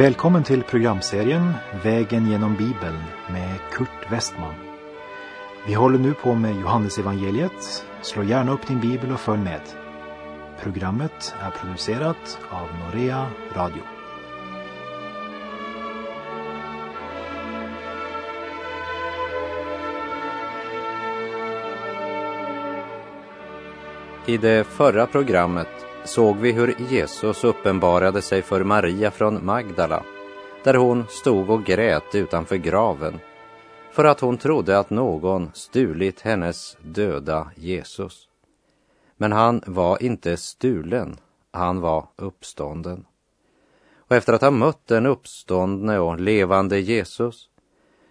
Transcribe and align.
Välkommen 0.00 0.44
till 0.44 0.62
programserien 0.62 1.52
Vägen 1.84 2.30
genom 2.30 2.56
Bibeln 2.56 2.98
med 3.30 3.58
Kurt 3.72 4.12
Westman. 4.12 4.54
Vi 5.66 5.74
håller 5.74 5.98
nu 5.98 6.14
på 6.14 6.34
med 6.34 6.60
Johannesevangeliet. 6.60 7.86
Slå 8.02 8.22
gärna 8.22 8.52
upp 8.52 8.66
din 8.66 8.80
bibel 8.80 9.12
och 9.12 9.20
följ 9.20 9.42
med. 9.42 9.60
Programmet 10.62 11.34
är 11.40 11.50
producerat 11.50 12.38
av 12.50 12.68
Norea 12.78 13.26
Radio. 13.54 13.82
I 24.26 24.36
det 24.36 24.66
förra 24.66 25.06
programmet 25.06 25.89
såg 26.04 26.36
vi 26.36 26.52
hur 26.52 26.74
Jesus 26.90 27.44
uppenbarade 27.44 28.22
sig 28.22 28.42
för 28.42 28.64
Maria 28.64 29.10
från 29.10 29.46
Magdala, 29.46 30.04
där 30.64 30.74
hon 30.74 31.04
stod 31.08 31.50
och 31.50 31.64
grät 31.64 32.14
utanför 32.14 32.56
graven, 32.56 33.18
för 33.90 34.04
att 34.04 34.20
hon 34.20 34.38
trodde 34.38 34.78
att 34.78 34.90
någon 34.90 35.50
stulit 35.54 36.20
hennes 36.20 36.76
döda 36.82 37.50
Jesus. 37.56 38.28
Men 39.16 39.32
han 39.32 39.62
var 39.66 40.02
inte 40.02 40.36
stulen, 40.36 41.16
han 41.52 41.80
var 41.80 42.08
uppstånden. 42.16 43.04
Och 43.96 44.16
efter 44.16 44.32
att 44.32 44.42
ha 44.42 44.50
mött 44.50 44.86
den 44.86 45.06
uppståndne 45.06 45.98
och 45.98 46.20
levande 46.20 46.80
Jesus 46.80 47.48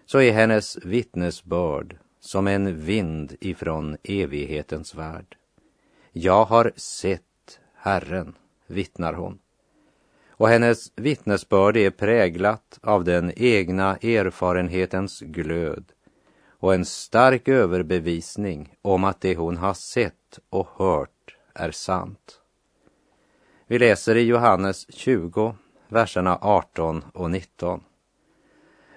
så 0.06 0.20
är 0.20 0.32
hennes 0.32 0.78
vittnesbörd 0.84 1.96
som 2.20 2.46
en 2.46 2.80
vind 2.80 3.36
ifrån 3.40 3.96
evighetens 4.02 4.94
värld. 4.94 5.36
Jag 6.12 6.44
har 6.44 6.72
sett 6.76 7.22
Herren, 7.82 8.34
vittnar 8.66 9.12
hon. 9.12 9.38
Och 10.30 10.48
hennes 10.48 10.92
vittnesbörd 10.96 11.76
är 11.76 11.90
präglat 11.90 12.78
av 12.82 13.04
den 13.04 13.32
egna 13.36 13.96
erfarenhetens 13.96 15.20
glöd 15.20 15.84
och 16.48 16.74
en 16.74 16.84
stark 16.84 17.48
överbevisning 17.48 18.74
om 18.82 19.04
att 19.04 19.20
det 19.20 19.36
hon 19.36 19.56
har 19.56 19.74
sett 19.74 20.38
och 20.50 20.68
hört 20.76 21.36
är 21.54 21.70
sant. 21.70 22.40
Vi 23.66 23.78
läser 23.78 24.16
i 24.16 24.22
Johannes 24.22 24.94
20, 24.94 25.54
verserna 25.88 26.38
18 26.40 27.04
och 27.14 27.30
19. 27.30 27.84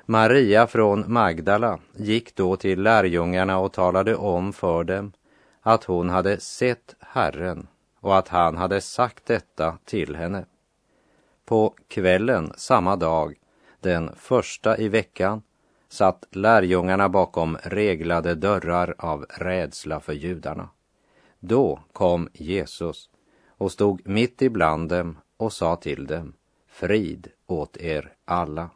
Maria 0.05 0.67
från 0.67 1.13
Magdala 1.13 1.79
gick 1.95 2.35
då 2.35 2.55
till 2.55 2.81
lärjungarna 2.81 3.59
och 3.59 3.73
talade 3.73 4.15
om 4.15 4.53
för 4.53 4.83
dem 4.83 5.11
att 5.61 5.83
hon 5.83 6.09
hade 6.09 6.39
sett 6.39 6.95
Herren 6.99 7.67
och 8.03 8.17
att 8.17 8.27
han 8.27 8.57
hade 8.57 8.81
sagt 8.81 9.25
detta 9.25 9.77
till 9.85 10.15
henne. 10.15 10.45
På 11.45 11.75
kvällen 11.87 12.53
samma 12.57 12.95
dag, 12.95 13.35
den 13.79 14.15
första 14.15 14.77
i 14.77 14.87
veckan, 14.89 15.41
satt 15.89 16.25
lärjungarna 16.31 17.09
bakom 17.09 17.57
reglade 17.63 18.35
dörrar 18.35 18.95
av 18.97 19.25
rädsla 19.29 19.99
för 19.99 20.13
judarna. 20.13 20.69
Då 21.39 21.79
kom 21.93 22.29
Jesus 22.33 23.09
och 23.47 23.71
stod 23.71 24.07
mitt 24.07 24.41
ibland 24.41 24.89
dem 24.89 25.17
och 25.37 25.53
sa 25.53 25.75
till 25.75 26.07
dem, 26.07 26.33
frid 26.67 27.27
åt 27.47 27.77
er 27.77 28.13
alla. 28.25 28.69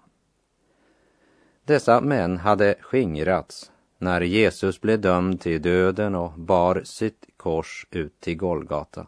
Dessa 1.66 2.02
män 2.02 2.38
hade 2.38 2.76
skingrats 2.82 3.72
när 3.98 4.22
Jesus 4.22 4.82
blev 4.82 5.02
dömd 5.02 5.42
till 5.42 5.62
döden 5.62 6.16
och 6.16 6.32
bar 6.32 6.82
sitt 6.84 7.26
kors 7.38 7.88
ut 7.92 8.20
till 8.20 8.38
Golgata. 8.38 9.08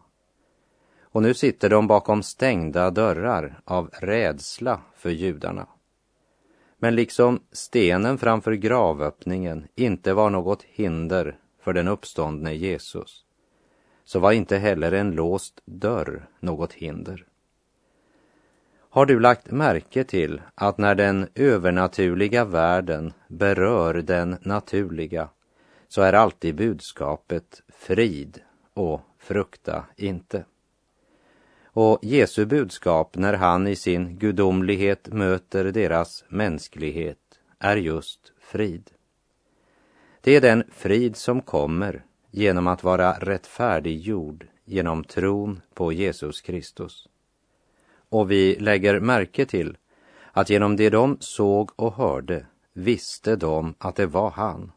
Och 1.12 1.22
nu 1.22 1.34
sitter 1.34 1.70
de 1.70 1.88
bakom 1.88 2.24
stängda 2.24 2.92
dörrar 2.92 3.62
av 3.66 3.90
rädsla 3.94 4.82
för 4.96 5.10
judarna. 5.10 5.68
Men 6.78 6.96
liksom 6.96 7.40
stenen 7.52 8.18
framför 8.18 8.54
gravöppningen 8.54 9.68
inte 9.76 10.14
var 10.14 10.30
något 10.30 10.64
hinder 10.64 11.38
för 11.62 11.74
den 11.74 11.88
uppståndne 11.88 12.54
Jesus, 12.54 13.26
så 14.04 14.20
var 14.20 14.32
inte 14.32 14.58
heller 14.58 14.92
en 14.92 15.12
låst 15.12 15.62
dörr 15.66 16.28
något 16.40 16.74
hinder. 16.74 17.26
Har 18.92 19.06
du 19.06 19.20
lagt 19.20 19.52
märke 19.52 20.04
till 20.04 20.42
att 20.56 20.78
när 20.78 20.96
den 20.96 21.28
övernaturliga 21.36 22.46
världen 22.46 23.14
berör 23.28 23.94
den 23.94 24.38
naturliga 24.42 25.30
så 25.88 26.02
är 26.02 26.14
alltid 26.14 26.56
budskapet 26.56 27.62
frid 27.68 28.42
och 28.74 29.02
frukta 29.20 29.86
inte. 29.96 30.46
Och 31.74 32.00
Jesu 32.02 32.46
budskap 32.46 33.16
när 33.18 33.34
han 33.34 33.68
i 33.68 33.76
sin 33.76 34.18
gudomlighet 34.18 35.08
möter 35.08 35.66
deras 35.66 36.24
mänsklighet 36.28 37.18
är 37.60 37.78
just 37.78 38.34
frid. 38.40 38.90
Det 40.22 40.36
är 40.36 40.42
den 40.42 40.64
frid 40.72 41.16
som 41.16 41.42
kommer 41.42 42.04
genom 42.32 42.68
att 42.68 42.84
vara 42.84 43.14
rättfärdiggjord 43.14 44.48
genom 44.66 45.04
tron 45.04 45.62
på 45.74 45.92
Jesus 45.92 46.42
Kristus. 46.42 47.08
Och 48.10 48.32
vi 48.32 48.56
lägger 48.56 49.00
märke 49.00 49.46
till 49.46 49.78
att 50.32 50.50
genom 50.50 50.76
det 50.76 50.90
de 50.90 51.18
såg 51.20 51.72
och 51.76 51.94
hörde 51.94 52.46
visste 52.74 53.36
de 53.36 53.76
att 53.78 53.96
det 53.96 54.06
var 54.06 54.30
han. 54.30 54.72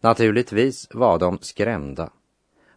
Naturligtvis 0.00 0.88
var 0.94 1.18
de 1.18 1.38
skrämda 1.40 2.10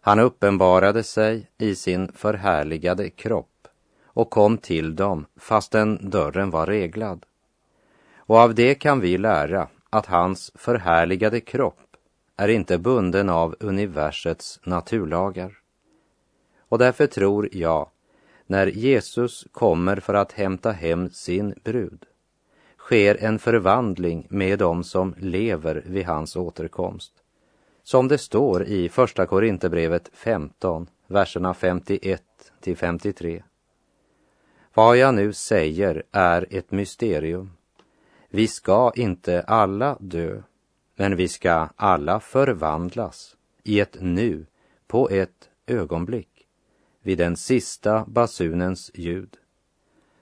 han 0.06 0.18
uppenbarade 0.18 1.02
sig 1.02 1.50
i 1.58 1.74
sin 1.74 2.12
förhärligade 2.12 3.10
kropp 3.10 3.68
och 4.04 4.30
kom 4.30 4.58
till 4.58 4.96
dem 4.96 5.26
fastän 5.36 6.10
dörren 6.10 6.50
var 6.50 6.66
reglad. 6.66 7.26
Och 8.16 8.36
av 8.36 8.54
det 8.54 8.74
kan 8.74 9.00
vi 9.00 9.18
lära 9.18 9.68
att 9.90 10.06
hans 10.06 10.52
förhärligade 10.54 11.40
kropp 11.40 11.96
är 12.36 12.48
inte 12.48 12.78
bunden 12.78 13.28
av 13.28 13.56
universets 13.60 14.60
naturlagar. 14.62 15.58
Och 16.58 16.78
därför 16.78 17.06
tror 17.06 17.48
jag, 17.52 17.88
när 18.46 18.66
Jesus 18.66 19.46
kommer 19.52 19.96
för 19.96 20.14
att 20.14 20.32
hämta 20.32 20.72
hem 20.72 21.10
sin 21.10 21.54
brud, 21.64 22.04
sker 22.78 23.24
en 23.24 23.38
förvandling 23.38 24.26
med 24.30 24.58
dem 24.58 24.84
som 24.84 25.14
lever 25.18 25.82
vid 25.86 26.06
hans 26.06 26.36
återkomst 26.36 27.12
som 27.86 28.08
det 28.08 28.18
står 28.18 28.64
i 28.64 28.88
Första 28.88 29.26
Korinthierbrevet 29.26 30.10
15, 30.12 30.86
verserna 31.06 31.54
51 31.54 32.22
till 32.60 32.76
53. 32.76 33.42
Vad 34.74 34.96
jag 34.96 35.14
nu 35.14 35.32
säger 35.32 36.02
är 36.12 36.46
ett 36.50 36.70
mysterium. 36.70 37.50
Vi 38.28 38.48
ska 38.48 38.92
inte 38.94 39.42
alla 39.42 39.96
dö, 40.00 40.42
men 40.96 41.16
vi 41.16 41.28
ska 41.28 41.68
alla 41.76 42.20
förvandlas 42.20 43.36
i 43.62 43.80
ett 43.80 43.96
nu, 44.00 44.46
på 44.86 45.10
ett 45.10 45.48
ögonblick, 45.66 46.46
vid 47.02 47.18
den 47.18 47.36
sista 47.36 48.04
basunens 48.06 48.90
ljud. 48.94 49.36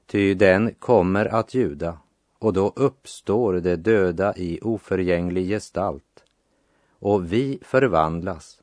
Ty 0.07 0.35
den 0.35 0.75
kommer 0.75 1.27
att 1.27 1.55
ljuda, 1.55 1.99
och 2.39 2.53
då 2.53 2.73
uppstår 2.77 3.53
det 3.53 3.77
döda 3.77 4.37
i 4.37 4.61
oförgänglig 4.63 5.49
gestalt 5.49 6.24
och 7.05 7.33
vi 7.33 7.59
förvandlas. 7.63 8.63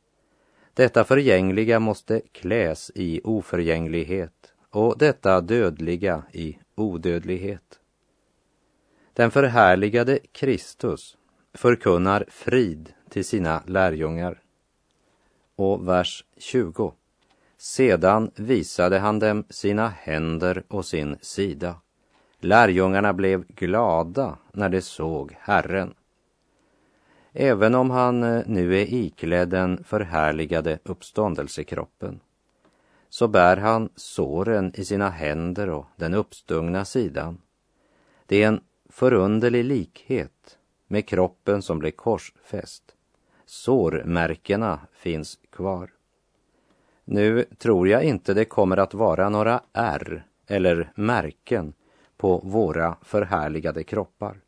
Detta 0.74 1.03
förgängliga 1.03 1.79
måste 1.79 2.22
kläs 2.31 2.91
i 2.96 3.22
oförgänglighet 3.24 4.53
och 4.69 4.97
detta 4.97 5.41
dödliga 5.41 6.24
i 6.31 6.57
odödlighet. 6.75 7.80
Den 9.13 9.31
förhärligade 9.31 10.19
Kristus 10.31 11.18
förkunnar 11.54 12.25
frid 12.30 12.94
till 13.10 13.25
sina 13.25 13.63
lärjungar. 13.68 14.42
Och 15.56 15.88
vers 15.88 16.25
20. 16.38 16.94
Sedan 17.57 18.31
visade 18.36 19.00
han 19.00 19.19
dem 19.19 19.44
sina 19.50 19.88
händer 19.88 20.63
och 20.68 20.86
sin 20.86 21.18
sida. 21.21 21.75
Lärjungarna 22.39 23.13
blev 23.13 23.45
glada 23.48 24.38
när 24.51 24.69
de 24.69 24.81
såg 24.81 25.36
Herren. 25.39 25.94
Även 27.33 27.75
om 27.75 27.89
han 27.89 28.24
eh, 28.24 28.44
nu 28.45 28.75
är 28.81 28.94
iklädd 28.94 29.50
den 29.50 29.83
förhärligade 29.83 30.80
uppståndelsekroppen 30.83 32.19
så 33.10 33.28
bär 33.28 33.57
han 33.57 33.89
såren 33.95 34.72
i 34.75 34.86
sina 34.86 35.10
händer 35.10 35.69
och 35.69 35.86
den 35.95 36.13
uppstungna 36.13 36.86
sidan. 36.86 37.42
Det 38.25 38.44
är 38.44 38.48
en 38.48 38.62
förunderlig 38.89 39.66
likhet 39.66 40.57
med 40.88 41.07
kroppen 41.07 41.62
som 41.62 41.80
blev 41.80 41.92
korsfäst. 41.92 42.83
Sårmärkena 43.45 44.80
finns 44.94 45.39
kvar. 45.50 45.89
Nu 47.06 47.44
tror 47.44 47.88
jag 47.88 48.04
inte 48.04 48.33
det 48.33 48.45
kommer 48.45 48.78
att 48.78 48.94
vara 48.94 49.30
några 49.30 49.62
ärr 49.74 50.25
eller 50.48 50.92
märken 50.95 51.74
på 52.18 52.38
våra 52.38 52.98
förhärligade 53.01 53.83
kroppar. 53.83 54.42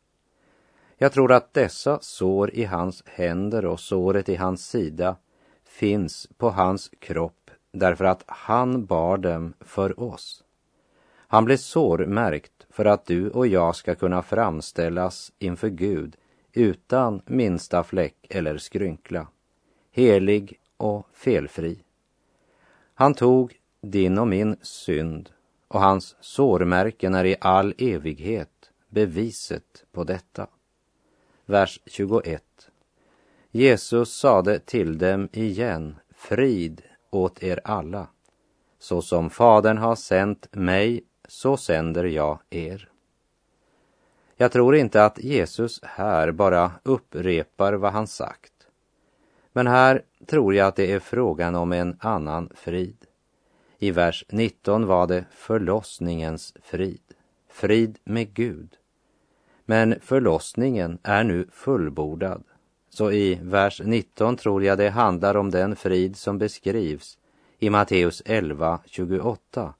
Jag 0.96 1.12
tror 1.12 1.32
att 1.32 1.54
dessa 1.54 1.98
sår 2.00 2.50
i 2.54 2.64
hans 2.64 3.02
händer 3.06 3.64
och 3.66 3.80
såret 3.80 4.28
i 4.28 4.34
hans 4.34 4.68
sida 4.68 5.16
finns 5.64 6.28
på 6.36 6.50
hans 6.50 6.90
kropp 6.98 7.50
därför 7.72 8.04
att 8.04 8.24
han 8.26 8.84
bar 8.84 9.18
dem 9.18 9.54
för 9.60 10.00
oss. 10.00 10.44
Han 11.16 11.44
blev 11.44 11.56
sårmärkt 11.56 12.66
för 12.70 12.84
att 12.84 13.06
du 13.06 13.30
och 13.30 13.46
jag 13.46 13.76
ska 13.76 13.94
kunna 13.94 14.22
framställas 14.22 15.32
inför 15.38 15.68
Gud 15.68 16.16
utan 16.52 17.22
minsta 17.26 17.84
fläck 17.84 18.26
eller 18.28 18.58
skrynkla, 18.58 19.26
helig 19.90 20.60
och 20.76 21.08
felfri. 21.12 21.78
Han 22.94 23.14
tog 23.14 23.54
din 23.80 24.18
och 24.18 24.28
min 24.28 24.56
synd 24.62 25.30
och 25.68 25.80
hans 25.80 26.16
sårmärken 26.20 27.14
är 27.14 27.24
i 27.24 27.36
all 27.40 27.74
evighet 27.78 28.70
beviset 28.88 29.84
på 29.92 30.04
detta. 30.04 30.46
Vers 31.46 31.80
21. 31.86 32.42
Jesus 33.50 34.14
sade 34.14 34.58
till 34.58 34.98
dem 34.98 35.28
igen, 35.32 35.96
frid 36.16 36.82
åt 37.10 37.42
er 37.42 37.60
alla. 37.64 38.06
Så 38.78 39.02
som 39.02 39.30
Fadern 39.30 39.78
har 39.78 39.96
sänt 39.96 40.48
mig, 40.50 41.04
så 41.28 41.56
sänder 41.56 42.04
jag 42.04 42.38
er. 42.50 42.88
Jag 44.36 44.52
tror 44.52 44.76
inte 44.76 45.04
att 45.04 45.18
Jesus 45.18 45.80
här 45.82 46.32
bara 46.32 46.72
upprepar 46.82 47.72
vad 47.72 47.92
han 47.92 48.06
sagt. 48.06 48.52
Men 49.52 49.66
här 49.66 50.02
tror 50.26 50.54
jag 50.54 50.68
att 50.68 50.76
det 50.76 50.92
är 50.92 51.00
frågan 51.00 51.54
om 51.54 51.72
en 51.72 51.96
annan 52.00 52.50
frid. 52.54 53.06
I 53.78 53.90
vers 53.90 54.24
19 54.28 54.86
var 54.86 55.06
det 55.06 55.24
förlossningens 55.30 56.54
frid, 56.62 57.14
frid 57.48 57.98
med 58.04 58.34
Gud. 58.34 58.78
Men 59.64 59.94
förlossningen 60.00 60.98
är 61.02 61.24
nu 61.24 61.48
fullbordad. 61.52 62.42
Så 62.90 63.12
i 63.12 63.38
vers 63.42 63.80
19 63.84 64.36
tror 64.36 64.64
jag 64.64 64.78
det 64.78 64.90
handlar 64.90 65.36
om 65.36 65.50
den 65.50 65.76
frid 65.76 66.16
som 66.16 66.38
beskrivs 66.38 67.18
i 67.58 67.70
Matteus 67.70 68.22
11, 68.24 68.80
28. 68.86 69.74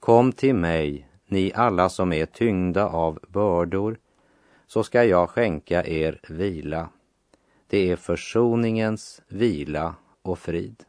Kom 0.00 0.32
till 0.32 0.54
mig, 0.54 1.08
ni 1.26 1.52
alla 1.54 1.88
som 1.88 2.12
är 2.12 2.26
tyngda 2.26 2.88
av 2.88 3.18
bördor, 3.28 3.98
så 4.66 4.84
ska 4.84 5.04
jag 5.04 5.30
skänka 5.30 5.84
er 5.84 6.20
vila. 6.28 6.88
Det 7.66 7.90
är 7.90 7.96
försoningens 7.96 9.22
vila 9.28 9.94
och 10.22 10.38
frid. 10.38 10.84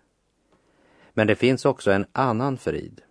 Men 1.14 1.28
det 1.28 1.36
finns 1.36 1.66
också 1.66 1.92
en 1.92 2.06
annan 2.12 2.58
frid, 2.58 3.02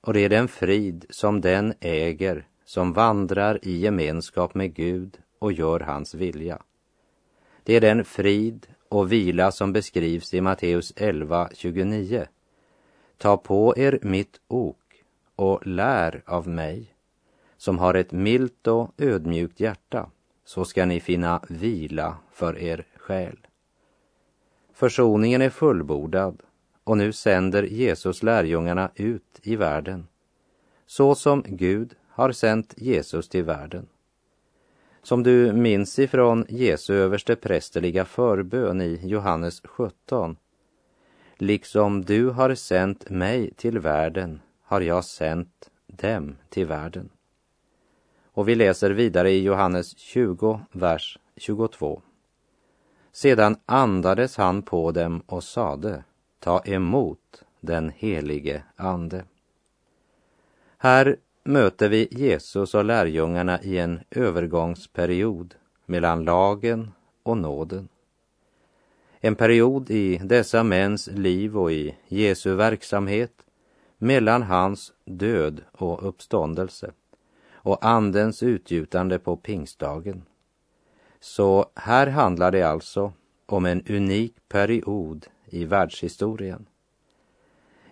och 0.00 0.14
det 0.14 0.20
är 0.20 0.28
den 0.28 0.48
frid 0.48 1.06
som 1.10 1.40
den 1.40 1.74
äger 1.80 2.46
som 2.64 2.92
vandrar 2.92 3.58
i 3.62 3.76
gemenskap 3.76 4.54
med 4.54 4.74
Gud 4.74 5.18
och 5.38 5.52
gör 5.52 5.80
hans 5.80 6.14
vilja. 6.14 6.62
Det 7.62 7.76
är 7.76 7.80
den 7.80 8.04
frid 8.04 8.66
och 8.88 9.12
vila 9.12 9.52
som 9.52 9.72
beskrivs 9.72 10.34
i 10.34 10.40
Matteus 10.40 10.92
11, 10.96 11.48
29. 11.54 12.26
Ta 13.18 13.36
på 13.36 13.74
er 13.76 13.98
mitt 14.02 14.40
ok 14.48 14.76
och 15.36 15.66
lär 15.66 16.22
av 16.26 16.48
mig, 16.48 16.94
som 17.56 17.78
har 17.78 17.94
ett 17.94 18.12
milt 18.12 18.66
och 18.66 18.90
ödmjukt 18.98 19.60
hjärta, 19.60 20.10
så 20.44 20.64
ska 20.64 20.84
ni 20.84 21.00
finna 21.00 21.40
vila 21.48 22.16
för 22.32 22.58
er 22.58 22.86
själ. 22.96 23.38
Försoningen 24.72 25.42
är 25.42 25.50
fullbordad 25.50 26.42
och 26.84 26.98
nu 26.98 27.12
sänder 27.12 27.62
Jesus 27.62 28.22
lärjungarna 28.22 28.90
ut 28.94 29.40
i 29.42 29.56
världen, 29.56 30.06
så 30.86 31.14
som 31.14 31.44
Gud 31.46 31.94
har 32.14 32.32
sänt 32.32 32.74
Jesus 32.76 33.28
till 33.28 33.44
världen. 33.44 33.86
Som 35.02 35.22
du 35.22 35.52
minns 35.52 35.98
ifrån 35.98 36.46
Jesu 36.48 36.94
överste 36.94 37.36
prästerliga 37.36 38.04
förbön 38.04 38.80
i 38.80 39.00
Johannes 39.02 39.60
17. 39.64 40.36
Liksom 41.36 42.04
du 42.04 42.28
har 42.30 42.54
sänt 42.54 43.10
mig 43.10 43.54
till 43.56 43.78
världen 43.78 44.40
har 44.62 44.80
jag 44.80 45.04
sänt 45.04 45.70
dem 45.86 46.36
till 46.48 46.66
världen. 46.66 47.10
Och 48.24 48.48
vi 48.48 48.54
läser 48.54 48.90
vidare 48.90 49.30
i 49.30 49.42
Johannes 49.42 49.98
20, 49.98 50.60
vers 50.72 51.18
22. 51.36 52.02
Sedan 53.12 53.56
andades 53.66 54.36
han 54.36 54.62
på 54.62 54.92
dem 54.92 55.22
och 55.26 55.44
sade, 55.44 56.04
ta 56.38 56.60
emot 56.64 57.42
den 57.60 57.92
helige 57.96 58.62
Ande. 58.76 59.24
Här 60.78 61.16
möter 61.44 61.88
vi 61.88 62.08
Jesus 62.10 62.74
och 62.74 62.84
lärjungarna 62.84 63.62
i 63.62 63.78
en 63.78 64.00
övergångsperiod 64.10 65.54
mellan 65.86 66.24
lagen 66.24 66.92
och 67.22 67.36
nåden. 67.36 67.88
En 69.20 69.34
period 69.34 69.90
i 69.90 70.20
dessa 70.24 70.62
mäns 70.62 71.06
liv 71.06 71.58
och 71.58 71.72
i 71.72 71.96
Jesu 72.08 72.54
verksamhet 72.54 73.32
mellan 73.98 74.42
hans 74.42 74.92
död 75.04 75.60
och 75.72 76.08
uppståndelse 76.08 76.92
och 77.52 77.84
Andens 77.84 78.42
utgjutande 78.42 79.18
på 79.18 79.36
pingstdagen. 79.36 80.22
Så 81.20 81.66
här 81.74 82.06
handlar 82.06 82.50
det 82.50 82.62
alltså 82.62 83.12
om 83.46 83.64
en 83.64 83.82
unik 83.88 84.34
period 84.48 85.26
i 85.46 85.64
världshistorien. 85.64 86.66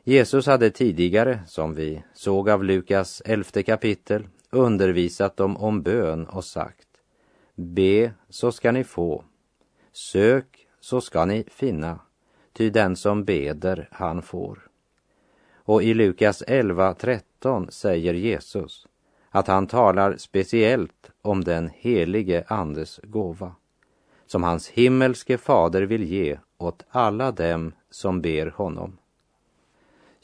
Jesus 0.04 0.46
hade 0.46 0.70
tidigare, 0.70 1.40
som 1.46 1.75
vi 1.75 2.02
såg 2.14 2.50
av 2.50 2.64
Lukas 2.64 3.22
elfte 3.25 3.62
kapitel, 3.62 4.28
undervisat 4.50 5.37
dem 5.37 5.56
om 5.56 5.82
bön 5.82 6.26
och 6.26 6.44
sagt 6.44 6.88
Be 7.54 8.12
så 8.28 8.52
ska 8.52 8.72
ni 8.72 8.84
få, 8.84 9.25
sök 9.93 10.66
så 10.81 11.00
ska 11.00 11.25
ni 11.25 11.44
finna, 11.49 12.00
ty 12.52 12.70
den 12.70 12.96
som 12.96 13.25
beder 13.25 13.88
han 13.93 14.22
får. 14.22 14.58
Och 15.54 15.82
i 15.82 15.94
Lukas 15.94 16.43
11.13 16.43 17.70
säger 17.70 18.14
Jesus 18.14 18.87
att 19.31 19.46
han 19.46 19.66
talar 19.66 20.16
speciellt 20.16 21.10
om 21.22 21.44
den 21.44 21.70
helige 21.75 22.44
Andes 22.48 23.00
gåva, 23.02 23.55
som 24.26 24.43
hans 24.43 24.69
himmelske 24.69 25.38
fader 25.38 25.82
vill 25.82 26.05
ge 26.05 26.38
åt 26.58 26.84
alla 26.90 27.32
dem 27.32 27.72
som 27.90 28.20
ber 28.20 28.46
honom. 28.46 28.98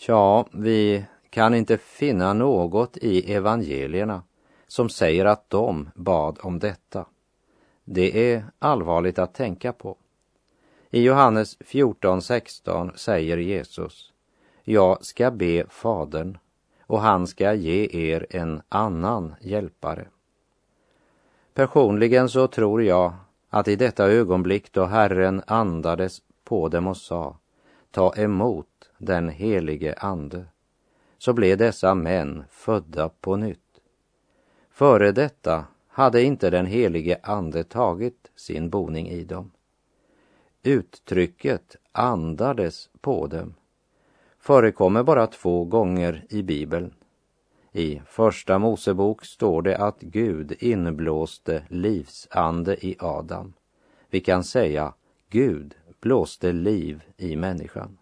Ja, 0.06 0.46
vi 0.52 1.04
kan 1.30 1.54
inte 1.54 1.78
finna 1.78 2.32
något 2.32 2.96
i 2.96 3.32
evangelierna 3.32 4.22
som 4.66 4.88
säger 4.88 5.24
att 5.24 5.50
de 5.50 5.90
bad 5.94 6.38
om 6.42 6.58
detta. 6.58 7.06
Det 7.84 8.32
är 8.32 8.44
allvarligt 8.58 9.18
att 9.18 9.34
tänka 9.34 9.72
på. 9.72 9.96
I 10.90 11.02
Johannes 11.02 11.58
14.16 11.58 12.96
säger 12.96 13.36
Jesus, 13.36 14.12
jag 14.64 15.04
ska 15.04 15.30
be 15.30 15.64
Fadern 15.68 16.38
och 16.80 17.00
han 17.00 17.26
ska 17.26 17.54
ge 17.54 17.88
er 17.92 18.26
en 18.30 18.62
annan 18.68 19.34
hjälpare. 19.40 20.08
Personligen 21.54 22.28
så 22.28 22.46
tror 22.46 22.82
jag 22.82 23.12
att 23.50 23.68
i 23.68 23.76
detta 23.76 24.10
ögonblick 24.10 24.72
då 24.72 24.84
Herren 24.84 25.42
andades 25.46 26.22
på 26.44 26.68
dem 26.68 26.86
och 26.86 26.96
sa, 26.96 27.36
ta 27.90 28.14
emot 28.16 28.77
den 28.98 29.28
helige 29.28 29.94
Ande, 29.94 30.44
så 31.18 31.32
blev 31.32 31.58
dessa 31.58 31.94
män 31.94 32.44
födda 32.50 33.08
på 33.08 33.36
nytt. 33.36 33.80
Före 34.70 35.12
detta 35.12 35.64
hade 35.88 36.22
inte 36.22 36.50
den 36.50 36.66
helige 36.66 37.18
Ande 37.22 37.64
tagit 37.64 38.30
sin 38.36 38.70
boning 38.70 39.08
i 39.08 39.24
dem. 39.24 39.50
Uttrycket 40.62 41.76
andades 41.92 42.90
på 43.00 43.26
dem 43.26 43.54
förekommer 44.48 45.02
bara 45.02 45.26
två 45.26 45.64
gånger 45.64 46.24
i 46.28 46.42
Bibeln. 46.42 46.94
I 47.72 48.02
Första 48.06 48.58
Mosebok 48.58 49.24
står 49.24 49.62
det 49.62 49.78
att 49.78 50.00
Gud 50.00 50.52
inblåste 50.58 51.62
livsande 51.68 52.86
i 52.86 52.96
Adam. 52.98 53.52
Vi 54.10 54.20
kan 54.20 54.44
säga 54.44 54.94
Gud 55.30 55.74
blåste 56.00 56.52
liv 56.52 57.02
i 57.16 57.36
människan. 57.36 57.98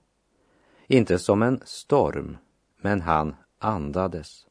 Inte 0.87 1.19
som 1.19 1.43
en 1.43 1.61
storm, 1.65 2.37
men 2.81 3.01
han 3.01 3.35
andades. 3.59 4.47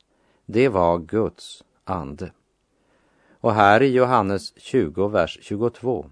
Det 0.46 0.70
var 0.70 1.00
Guds 1.00 1.64
ande. 1.84 2.32
Och 3.40 3.54
här 3.54 3.82
i 3.82 3.92
Johannes 3.92 4.54
20, 4.60 5.08
vers 5.08 5.40
22 5.42 6.10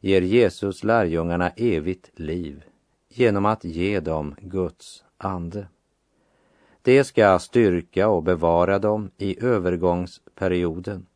ger 0.00 0.22
Jesus 0.22 0.84
lärjungarna 0.84 1.50
evigt 1.50 2.10
liv 2.14 2.64
genom 3.08 3.46
att 3.46 3.64
ge 3.64 4.00
dem 4.00 4.34
Guds 4.40 5.04
ande. 5.16 5.66
Det 6.82 7.04
ska 7.04 7.38
styrka 7.38 8.08
och 8.08 8.22
bevara 8.22 8.78
dem 8.78 9.10
i 9.16 9.44
övergångsperioden 9.44 11.06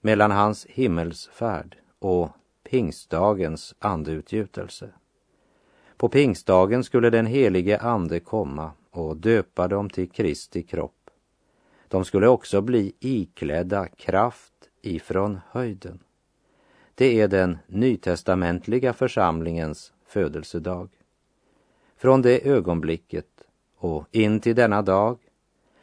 mellan 0.00 0.30
hans 0.30 0.66
himmelsfärd 0.66 1.76
och 1.98 2.30
pingstdagens 2.64 3.74
andeutgjutelse. 3.78 4.90
På 5.96 6.08
pingstdagen 6.08 6.84
skulle 6.84 7.10
den 7.10 7.26
helige 7.26 7.78
ande 7.78 8.20
komma 8.20 8.72
och 8.90 9.16
döpa 9.16 9.68
dem 9.68 9.90
till 9.90 10.10
Kristi 10.10 10.62
kropp. 10.62 11.10
De 11.88 12.04
skulle 12.04 12.28
också 12.28 12.60
bli 12.60 12.92
iklädda 13.00 13.86
kraft 13.86 14.52
ifrån 14.82 15.40
höjden. 15.50 15.98
Det 16.94 17.20
är 17.20 17.28
den 17.28 17.58
nytestamentliga 17.66 18.92
församlingens 18.92 19.92
födelsedag. 20.06 20.88
Från 21.96 22.22
det 22.22 22.48
ögonblicket 22.48 23.26
och 23.76 24.04
in 24.10 24.40
till 24.40 24.56
denna 24.56 24.82
dag 24.82 25.18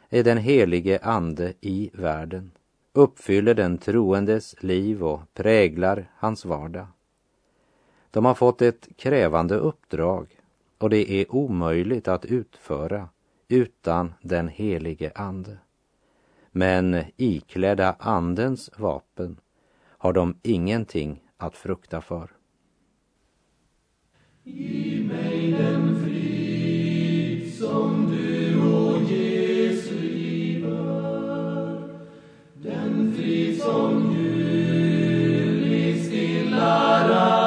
är 0.08 0.24
den 0.24 0.38
helige 0.38 0.98
Ande 1.02 1.52
i 1.60 1.90
världen, 1.92 2.50
uppfyller 2.92 3.54
den 3.54 3.78
troendes 3.78 4.62
liv 4.62 5.04
och 5.04 5.20
präglar 5.34 6.10
hans 6.16 6.44
vardag. 6.44 6.86
De 8.14 8.24
har 8.24 8.34
fått 8.34 8.62
ett 8.62 8.88
krävande 8.96 9.54
uppdrag 9.54 10.26
och 10.78 10.90
det 10.90 11.10
är 11.10 11.34
omöjligt 11.34 12.08
att 12.08 12.24
utföra 12.24 13.08
utan 13.48 14.14
den 14.22 14.48
helige 14.48 15.12
Ande. 15.14 15.58
Men 16.50 17.04
iklädda 17.16 17.96
Andens 17.98 18.70
vapen 18.76 19.40
har 19.98 20.12
de 20.12 20.36
ingenting 20.42 21.22
att 21.36 21.56
frukta 21.56 22.00
för. 22.00 22.30
Ge 24.42 25.04
mig 25.04 25.52
den 25.52 26.04
frid 26.04 27.54
som 27.54 28.10
du 28.10 28.62
och 28.74 29.02
Jesu 29.02 30.06
giver 30.06 30.74
den 32.54 33.14
frid 33.16 33.62
som 33.62 34.12
ljuvligt 34.12 36.06
stillar 36.06 37.43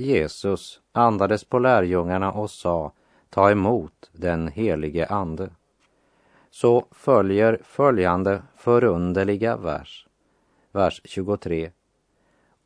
Jesus 0.00 0.80
andades 0.92 1.44
på 1.44 1.58
lärjungarna 1.58 2.32
och 2.32 2.50
sa 2.50 2.92
ta 3.30 3.50
emot 3.50 4.10
den 4.12 4.48
helige 4.48 5.06
Ande 5.06 5.50
så 6.50 6.86
följer 6.90 7.58
följande 7.62 8.42
förunderliga 8.56 9.56
vers, 9.56 10.06
vers 10.72 11.00
23. 11.04 11.70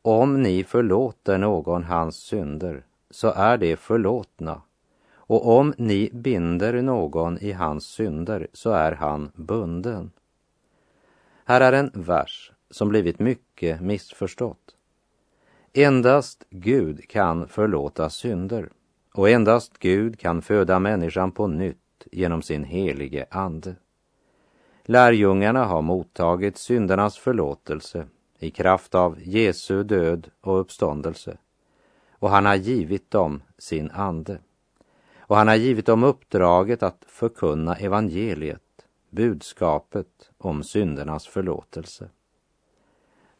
Om 0.01 0.41
ni 0.41 0.63
förlåter 0.63 1.37
någon 1.37 1.83
hans 1.83 2.15
synder 2.15 2.85
så 3.09 3.31
är 3.31 3.57
det 3.57 3.75
förlåtna 3.75 4.61
och 5.15 5.57
om 5.59 5.73
ni 5.77 6.09
binder 6.13 6.81
någon 6.81 7.37
i 7.37 7.51
hans 7.51 7.83
synder 7.83 8.47
så 8.53 8.71
är 8.71 8.91
han 8.91 9.31
bunden. 9.35 10.11
Här 11.45 11.61
är 11.61 11.73
en 11.73 11.91
vers 11.93 12.51
som 12.69 12.89
blivit 12.89 13.19
mycket 13.19 13.81
missförstått. 13.81 14.75
Endast 15.75 16.43
Gud 16.49 17.09
kan 17.09 17.47
förlåta 17.47 18.09
synder 18.09 18.69
och 19.13 19.29
endast 19.29 19.79
Gud 19.79 20.19
kan 20.19 20.41
föda 20.41 20.79
människan 20.79 21.31
på 21.31 21.47
nytt 21.47 22.07
genom 22.11 22.41
sin 22.41 22.63
helige 22.63 23.25
Ande. 23.31 23.75
Lärjungarna 24.83 25.65
har 25.65 25.81
mottagit 25.81 26.57
syndernas 26.57 27.17
förlåtelse 27.17 28.07
i 28.39 28.51
kraft 28.51 28.95
av 28.95 29.17
Jesu 29.21 29.83
död 29.83 30.29
och 30.41 30.59
uppståndelse 30.59 31.37
och 32.11 32.29
han 32.29 32.45
har 32.45 32.55
givit 32.55 33.11
dem 33.11 33.43
sin 33.57 33.91
ande. 33.91 34.39
Och 35.17 35.35
han 35.35 35.47
har 35.47 35.55
givit 35.55 35.85
dem 35.85 36.03
uppdraget 36.03 36.83
att 36.83 37.05
förkunna 37.07 37.75
evangeliet, 37.75 38.85
budskapet 39.09 40.31
om 40.37 40.63
syndernas 40.63 41.27
förlåtelse. 41.27 42.09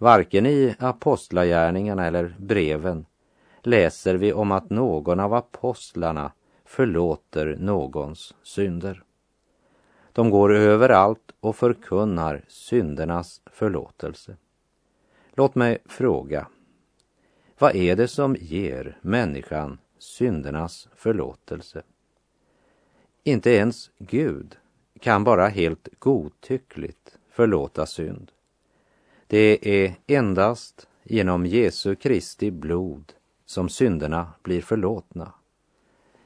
Varken 0.04 0.46
i 0.46 0.76
apostlagärningarna 0.80 2.06
eller 2.06 2.36
breven 2.40 3.06
läser 3.62 4.16
vi 4.16 4.34
om 4.34 4.52
att 4.52 4.70
någon 4.70 5.20
av 5.20 5.34
apostlarna 5.34 6.32
förlåter 6.66 7.56
någons 7.60 8.36
synder. 8.44 9.04
De 10.14 10.30
går 10.30 10.54
överallt 10.54 11.32
och 11.40 11.56
förkunnar 11.56 12.46
syndernas 12.48 13.42
förlåtelse. 13.46 14.38
Låt 15.34 15.56
mig 15.56 15.78
fråga, 15.86 16.48
vad 17.60 17.76
är 17.76 17.96
det 17.96 18.08
som 18.08 18.36
ger 18.40 18.98
människan 19.02 19.78
syndernas 20.00 20.90
förlåtelse? 20.96 21.84
Inte 23.24 23.50
ens 23.50 23.92
Gud 23.98 24.58
kan 25.00 25.24
bara 25.24 25.48
helt 25.48 25.88
godtyckligt 26.00 27.18
förlåta 27.30 27.86
synd. 27.86 28.32
Det 29.27 29.68
är 29.84 29.96
endast 30.08 30.88
genom 31.03 31.46
Jesu 31.46 31.96
Kristi 31.96 32.51
blod 32.51 33.13
som 33.46 33.70
synderna 33.70 34.34
blir 34.44 34.62
förlåtna. 34.62 35.34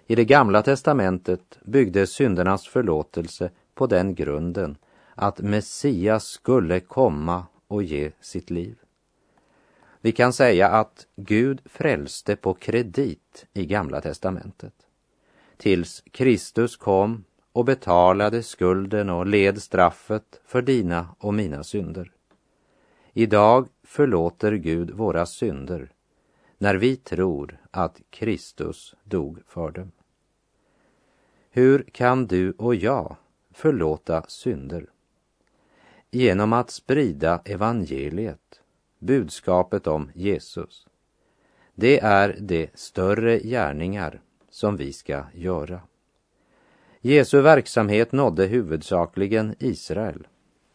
I 0.08 0.16
det 0.16 0.26
gamla 0.26 0.62
testamentet 0.62 1.60
byggde 1.66 2.08
syndernas 2.08 2.68
förlåtelse 2.68 3.50
på 3.74 3.88
den 3.88 4.16
grunden 4.16 4.78
att 5.16 5.40
Messias 5.40 6.26
skulle 6.26 6.80
komma 6.80 7.46
och 7.68 7.84
ge 7.84 8.12
sitt 8.22 8.50
liv. 8.50 8.78
Vi 10.02 10.12
kan 10.12 10.34
säga 10.34 10.70
att 10.70 11.08
Gud 11.16 11.62
frälste 11.66 12.36
på 12.36 12.54
kredit 12.54 13.46
i 13.54 13.66
Gamla 13.66 14.02
testamentet. 14.02 14.74
Tills 15.58 16.04
Kristus 16.12 16.76
kom 16.76 17.24
och 17.52 17.66
betalade 17.66 18.44
skulden 18.44 19.10
och 19.10 19.28
led 19.28 19.62
straffet 19.62 20.42
för 20.46 20.62
dina 20.62 21.08
och 21.20 21.34
mina 21.34 21.64
synder. 21.64 22.12
Idag 23.20 23.68
förlåter 23.84 24.52
Gud 24.54 24.92
våra 24.92 25.26
synder 25.26 25.92
när 26.58 26.76
vi 26.76 26.96
tror 26.96 27.58
att 27.72 28.02
Kristus 28.10 28.96
dog 29.04 29.40
för 29.48 29.72
dem. 29.72 29.92
Hur 31.50 31.84
kan 31.92 32.28
du 32.28 32.52
och 32.52 32.76
jag 32.76 33.16
förlåta 33.52 34.24
synder? 34.28 34.86
Genom 36.12 36.54
att 36.54 36.72
sprida 36.72 37.42
evangeliet, 37.46 38.62
budskapet 39.00 39.88
om 39.88 40.12
Jesus. 40.16 40.88
Det 41.76 42.00
är 42.00 42.38
de 42.40 42.70
större 42.74 43.40
gärningar 43.40 44.22
som 44.50 44.78
vi 44.78 44.94
ska 44.94 45.24
göra. 45.34 45.82
Jesu 47.02 47.42
verksamhet 47.42 48.12
nådde 48.12 48.46
huvudsakligen 48.46 49.56
Israel. 49.60 50.28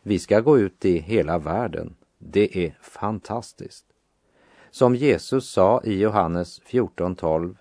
Vi 0.03 0.19
ska 0.19 0.41
gå 0.41 0.59
ut 0.59 0.85
i 0.85 0.99
hela 0.99 1.39
världen. 1.39 1.95
Det 2.25 2.67
är 2.67 2.79
fantastiskt. 2.81 3.87
Som 4.71 4.95
Jesus 4.95 5.51
sa 5.51 5.83
i 5.85 6.01
Johannes 6.01 6.63
14.12. 6.63 7.57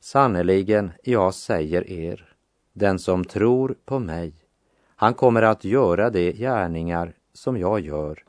Sannerligen, 0.00 0.92
jag 1.04 1.34
säger 1.34 1.90
er, 1.90 2.34
den 2.72 2.98
som 2.98 3.24
tror 3.24 3.74
på 3.84 3.98
mig, 3.98 4.34
han 4.96 5.14
kommer 5.14 5.42
att 5.42 5.64
göra 5.64 6.10
de 6.10 6.32
gärningar 6.32 7.12
som 7.32 7.56
jag 7.56 7.80
gör. 7.80 8.24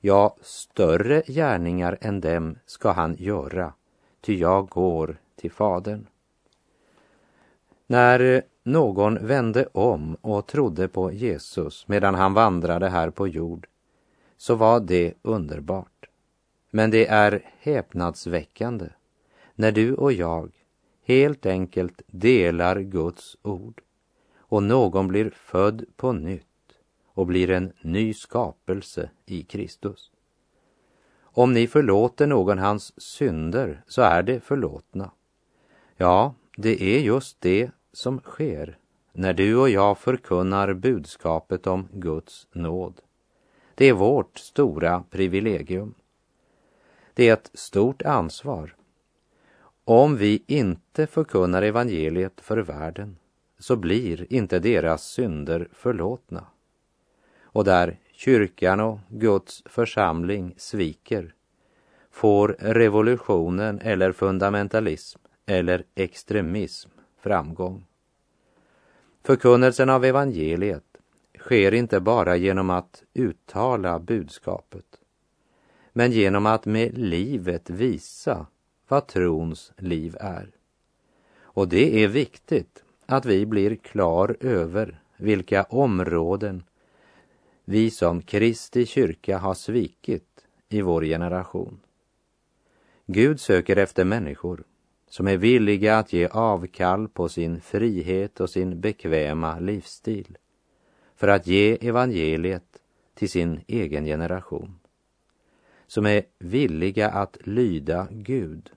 Ja, 0.00 0.36
större 0.40 1.22
gärningar 1.26 1.98
än 2.00 2.20
dem 2.20 2.58
ska 2.66 2.92
han 2.92 3.16
göra, 3.18 3.72
ty 4.20 4.38
jag 4.38 4.68
går 4.68 5.16
till 5.36 5.52
Fadern. 5.52 6.06
När 7.86 8.20
eh, 8.20 8.42
någon 8.62 9.26
vände 9.26 9.66
om 9.72 10.16
och 10.20 10.46
trodde 10.46 10.88
på 10.88 11.12
Jesus 11.12 11.88
medan 11.88 12.14
han 12.14 12.34
vandrade 12.34 12.88
här 12.88 13.10
på 13.10 13.28
jord, 13.28 13.66
så 14.44 14.54
var 14.54 14.80
det 14.80 15.14
underbart. 15.22 16.06
Men 16.70 16.90
det 16.90 17.06
är 17.06 17.52
häpnadsväckande 17.58 18.88
när 19.54 19.72
du 19.72 19.94
och 19.94 20.12
jag 20.12 20.52
helt 21.04 21.46
enkelt 21.46 22.02
delar 22.06 22.80
Guds 22.80 23.36
ord 23.42 23.80
och 24.36 24.62
någon 24.62 25.08
blir 25.08 25.30
född 25.30 25.84
på 25.96 26.12
nytt 26.12 26.78
och 27.06 27.26
blir 27.26 27.50
en 27.50 27.72
ny 27.80 28.14
skapelse 28.14 29.10
i 29.26 29.42
Kristus. 29.42 30.10
Om 31.20 31.52
ni 31.52 31.66
förlåter 31.66 32.26
någon 32.26 32.58
hans 32.58 33.00
synder 33.00 33.82
så 33.86 34.02
är 34.02 34.22
det 34.22 34.40
förlåtna. 34.40 35.10
Ja, 35.96 36.34
det 36.56 36.82
är 36.82 37.00
just 37.00 37.40
det 37.40 37.70
som 37.92 38.20
sker 38.20 38.78
när 39.12 39.32
du 39.32 39.56
och 39.56 39.70
jag 39.70 39.98
förkunnar 39.98 40.74
budskapet 40.74 41.66
om 41.66 41.88
Guds 41.92 42.46
nåd. 42.52 43.00
Det 43.74 43.84
är 43.84 43.92
vårt 43.92 44.38
stora 44.38 45.04
privilegium. 45.10 45.94
Det 47.14 47.28
är 47.28 47.32
ett 47.32 47.50
stort 47.54 48.02
ansvar. 48.02 48.76
Om 49.84 50.16
vi 50.16 50.42
inte 50.46 51.06
förkunnar 51.06 51.62
evangeliet 51.62 52.40
för 52.40 52.58
världen 52.58 53.16
så 53.58 53.76
blir 53.76 54.32
inte 54.32 54.58
deras 54.58 55.04
synder 55.04 55.68
förlåtna. 55.72 56.46
Och 57.42 57.64
där 57.64 57.98
kyrkan 58.12 58.80
och 58.80 58.98
Guds 59.08 59.62
församling 59.66 60.54
sviker 60.56 61.34
får 62.10 62.56
revolutionen 62.58 63.80
eller 63.80 64.12
fundamentalism 64.12 65.20
eller 65.46 65.84
extremism 65.94 66.90
framgång. 67.18 67.84
Förkunnelsen 69.22 69.90
av 69.90 70.04
evangeliet 70.04 70.93
sker 71.44 71.74
inte 71.74 72.00
bara 72.00 72.36
genom 72.36 72.70
att 72.70 73.02
uttala 73.14 73.98
budskapet, 73.98 74.84
men 75.92 76.12
genom 76.12 76.46
att 76.46 76.66
med 76.66 76.98
livet 76.98 77.70
visa 77.70 78.46
vad 78.88 79.06
trons 79.06 79.72
liv 79.76 80.16
är. 80.20 80.50
Och 81.40 81.68
det 81.68 82.04
är 82.04 82.08
viktigt 82.08 82.84
att 83.06 83.26
vi 83.26 83.46
blir 83.46 83.76
klar 83.76 84.36
över 84.40 85.00
vilka 85.16 85.62
områden 85.62 86.64
vi 87.64 87.90
som 87.90 88.22
Kristi 88.22 88.86
kyrka 88.86 89.38
har 89.38 89.54
svikit 89.54 90.44
i 90.68 90.82
vår 90.82 91.02
generation. 91.02 91.80
Gud 93.06 93.40
söker 93.40 93.76
efter 93.76 94.04
människor 94.04 94.64
som 95.08 95.28
är 95.28 95.36
villiga 95.36 95.98
att 95.98 96.12
ge 96.12 96.26
avkall 96.26 97.08
på 97.08 97.28
sin 97.28 97.60
frihet 97.60 98.40
och 98.40 98.50
sin 98.50 98.80
bekväma 98.80 99.58
livsstil 99.58 100.36
för 101.16 101.28
att 101.28 101.46
ge 101.46 101.88
evangeliet 101.88 102.82
till 103.14 103.30
sin 103.30 103.60
egen 103.66 104.04
generation. 104.04 104.78
Som 105.86 106.06
är 106.06 106.22
villiga 106.38 107.10
att 107.10 107.36
lyda 107.46 108.08
Gud 108.10 108.70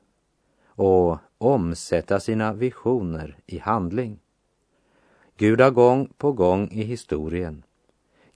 och 0.66 1.18
omsätta 1.38 2.20
sina 2.20 2.54
visioner 2.54 3.38
i 3.46 3.58
handling. 3.58 4.20
Gud 5.38 5.62
har 5.62 5.72
gång 5.72 6.14
på 6.18 6.32
gång 6.32 6.72
i 6.72 6.84
historien 6.84 7.64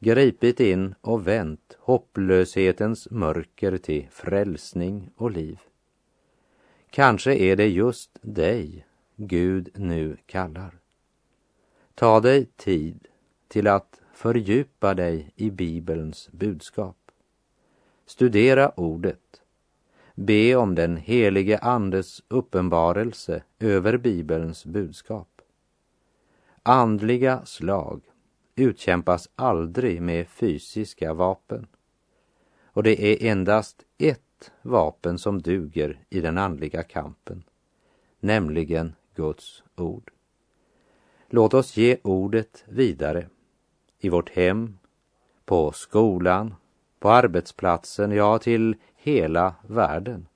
gripit 0.02 0.60
in 0.60 0.96
och 1.02 1.28
vänt 1.28 1.78
hopplöshetens 1.80 3.08
mörker 3.12 3.78
till 3.78 4.08
frälsning 4.12 5.10
och 5.16 5.32
liv. 5.32 5.60
Kanske 6.90 7.36
är 7.36 7.56
det 7.56 7.68
just 7.68 8.10
dig 8.22 8.86
Gud 9.16 9.70
nu 9.76 10.18
kallar. 10.26 10.80
Ta 11.96 12.20
dig 12.20 12.46
tid 12.46 13.08
till 13.52 13.68
att 13.68 14.02
fördjupa 14.14 14.94
dig 14.94 15.32
i 15.36 15.50
Bibelns 15.50 16.30
budskap. 16.32 16.98
Studera 18.06 18.70
ordet. 18.70 19.42
Be 20.16 20.56
om 20.56 20.76
den 20.76 20.98
helige 20.98 21.58
Andes 21.58 22.24
uppenbarelse 22.28 23.44
över 23.60 23.98
Bibelns 23.98 24.66
budskap. 24.66 25.42
Andliga 26.64 27.46
slag 27.46 28.02
utkämpas 28.56 29.30
aldrig 29.36 30.02
med 30.02 30.28
fysiska 30.28 31.14
vapen. 31.14 31.68
Och 32.64 32.84
det 32.84 33.04
är 33.04 33.32
endast 33.32 33.86
ett 33.98 34.52
vapen 34.62 35.18
som 35.18 35.42
duger 35.42 36.00
i 36.10 36.22
den 36.22 36.38
andliga 36.38 36.84
kampen, 36.84 37.44
nämligen 38.20 38.96
Guds 39.16 39.64
ord. 39.76 40.12
Låt 41.28 41.54
oss 41.54 41.78
ge 41.78 41.98
ordet 42.04 42.64
vidare 42.68 43.28
i 44.02 44.10
vårt 44.10 44.30
hem, 44.30 44.78
på 45.46 45.72
skolan, 45.72 46.56
på 47.00 47.10
arbetsplatsen, 47.10 48.12
ja 48.12 48.40
till 48.40 48.76
hela 48.96 49.56
världen. 49.68 50.28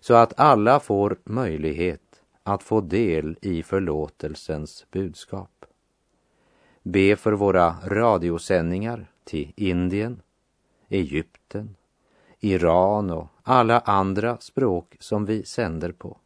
Så 0.00 0.14
att 0.14 0.40
alla 0.40 0.80
får 0.80 1.16
möjlighet 1.24 2.22
att 2.42 2.62
få 2.62 2.80
del 2.80 3.38
i 3.42 3.62
förlåtelsens 3.62 4.86
budskap. 4.90 5.64
Be 6.82 7.16
för 7.16 7.32
våra 7.32 7.76
radiosändningar 7.84 9.06
till 9.24 9.52
Indien, 9.56 10.22
Egypten, 10.88 11.76
Iran 12.40 13.10
och 13.10 13.28
alla 13.42 13.80
andra 13.80 14.36
språk 14.40 14.96
som 15.00 15.24
vi 15.24 15.44
sänder 15.44 15.92
på. 15.92 16.16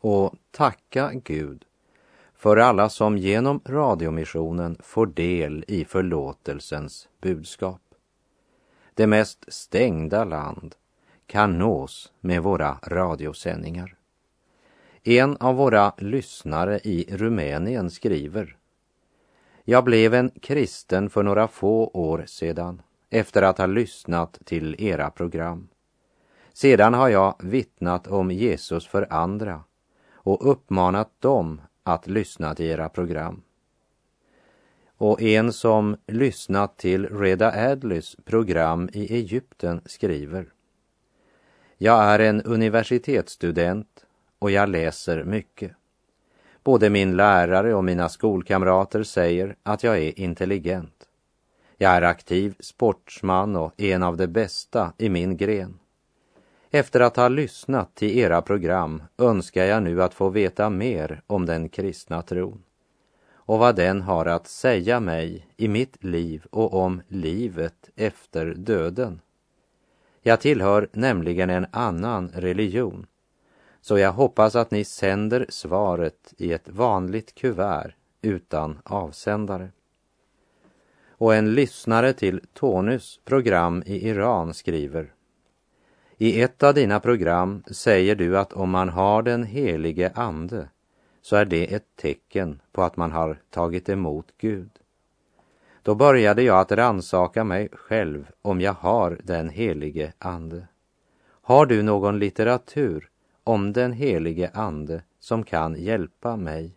Och 0.00 0.34
tacka 0.50 1.10
Gud 1.14 1.64
för 2.40 2.56
alla 2.56 2.88
som 2.88 3.18
genom 3.18 3.60
radiomissionen 3.64 4.76
får 4.82 5.06
del 5.06 5.64
i 5.68 5.84
förlåtelsens 5.84 7.08
budskap. 7.20 7.80
Det 8.94 9.06
mest 9.06 9.52
stängda 9.52 10.24
land 10.24 10.74
kan 11.26 11.58
nås 11.58 12.12
med 12.20 12.42
våra 12.42 12.78
radiosändningar. 12.82 13.96
En 15.02 15.36
av 15.36 15.56
våra 15.56 15.92
lyssnare 15.98 16.80
i 16.84 17.16
Rumänien 17.16 17.90
skriver 17.90 18.56
Jag 19.64 19.84
blev 19.84 20.14
en 20.14 20.30
kristen 20.42 21.10
för 21.10 21.22
några 21.22 21.48
få 21.48 21.90
år 21.94 22.24
sedan 22.26 22.82
efter 23.10 23.42
att 23.42 23.58
ha 23.58 23.66
lyssnat 23.66 24.38
till 24.44 24.76
era 24.78 25.10
program. 25.10 25.68
Sedan 26.52 26.94
har 26.94 27.08
jag 27.08 27.34
vittnat 27.38 28.06
om 28.06 28.30
Jesus 28.30 28.86
för 28.86 29.12
andra 29.12 29.64
och 30.12 30.50
uppmanat 30.50 31.10
dem 31.20 31.60
att 31.82 32.06
lyssna 32.06 32.54
till 32.54 32.66
era 32.66 32.88
program. 32.88 33.42
Och 34.96 35.22
en 35.22 35.52
som 35.52 35.96
lyssnat 36.06 36.76
till 36.78 37.08
Reda 37.18 37.70
Adlys 37.70 38.16
program 38.24 38.88
i 38.92 39.14
Egypten 39.14 39.80
skriver 39.86 40.46
Jag 41.78 42.04
är 42.04 42.18
en 42.18 42.42
universitetsstudent 42.42 44.04
och 44.38 44.50
jag 44.50 44.68
läser 44.68 45.24
mycket. 45.24 45.72
Både 46.64 46.90
min 46.90 47.16
lärare 47.16 47.74
och 47.74 47.84
mina 47.84 48.08
skolkamrater 48.08 49.02
säger 49.02 49.56
att 49.62 49.82
jag 49.82 49.98
är 49.98 50.20
intelligent. 50.20 51.08
Jag 51.76 51.92
är 51.92 52.02
aktiv 52.02 52.54
sportsman 52.60 53.56
och 53.56 53.80
en 53.80 54.02
av 54.02 54.16
de 54.16 54.26
bästa 54.26 54.92
i 54.98 55.08
min 55.08 55.36
gren. 55.36 55.79
Efter 56.72 57.00
att 57.00 57.16
ha 57.16 57.28
lyssnat 57.28 57.94
till 57.94 58.18
era 58.18 58.42
program 58.42 59.02
önskar 59.18 59.64
jag 59.64 59.82
nu 59.82 60.02
att 60.02 60.14
få 60.14 60.28
veta 60.28 60.70
mer 60.70 61.22
om 61.26 61.46
den 61.46 61.68
kristna 61.68 62.22
tron 62.22 62.62
och 63.32 63.58
vad 63.58 63.76
den 63.76 64.02
har 64.02 64.26
att 64.26 64.46
säga 64.46 65.00
mig 65.00 65.46
i 65.56 65.68
mitt 65.68 66.04
liv 66.04 66.46
och 66.50 66.74
om 66.74 67.02
livet 67.08 67.90
efter 67.96 68.46
döden. 68.46 69.20
Jag 70.22 70.40
tillhör 70.40 70.88
nämligen 70.92 71.50
en 71.50 71.66
annan 71.70 72.28
religion, 72.34 73.06
så 73.80 73.98
jag 73.98 74.12
hoppas 74.12 74.56
att 74.56 74.70
ni 74.70 74.84
sänder 74.84 75.46
svaret 75.48 76.34
i 76.38 76.52
ett 76.52 76.68
vanligt 76.68 77.34
kuvert 77.34 77.94
utan 78.22 78.78
avsändare. 78.84 79.68
Och 81.08 81.34
en 81.34 81.54
lyssnare 81.54 82.12
till 82.12 82.40
Tonys 82.52 83.20
program 83.24 83.82
i 83.86 84.08
Iran 84.08 84.54
skriver 84.54 85.14
i 86.22 86.40
ett 86.42 86.62
av 86.62 86.74
dina 86.74 87.00
program 87.00 87.62
säger 87.70 88.14
du 88.14 88.38
att 88.38 88.52
om 88.52 88.70
man 88.70 88.88
har 88.88 89.22
den 89.22 89.44
helige 89.44 90.12
ande 90.14 90.68
så 91.22 91.36
är 91.36 91.44
det 91.44 91.74
ett 91.74 91.96
tecken 91.96 92.60
på 92.72 92.82
att 92.82 92.96
man 92.96 93.12
har 93.12 93.38
tagit 93.50 93.88
emot 93.88 94.26
Gud. 94.38 94.70
Då 95.82 95.94
började 95.94 96.42
jag 96.42 96.60
att 96.60 96.72
ransaka 96.72 97.44
mig 97.44 97.68
själv 97.72 98.30
om 98.42 98.60
jag 98.60 98.72
har 98.72 99.20
den 99.24 99.48
helige 99.48 100.12
ande. 100.18 100.66
Har 101.42 101.66
du 101.66 101.82
någon 101.82 102.18
litteratur 102.18 103.08
om 103.44 103.72
den 103.72 103.92
helige 103.92 104.50
ande 104.54 105.02
som 105.20 105.44
kan 105.44 105.74
hjälpa 105.74 106.36
mig? 106.36 106.74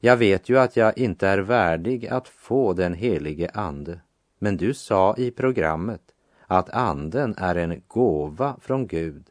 Jag 0.00 0.16
vet 0.16 0.48
ju 0.48 0.58
att 0.58 0.76
jag 0.76 0.98
inte 0.98 1.28
är 1.28 1.38
värdig 1.38 2.06
att 2.06 2.28
få 2.28 2.72
den 2.72 2.94
helige 2.94 3.50
ande, 3.54 4.00
men 4.38 4.56
du 4.56 4.74
sa 4.74 5.14
i 5.16 5.30
programmet 5.30 6.02
att 6.46 6.70
anden 6.70 7.34
är 7.38 7.54
en 7.54 7.82
gåva 7.88 8.56
från 8.60 8.86
Gud 8.86 9.24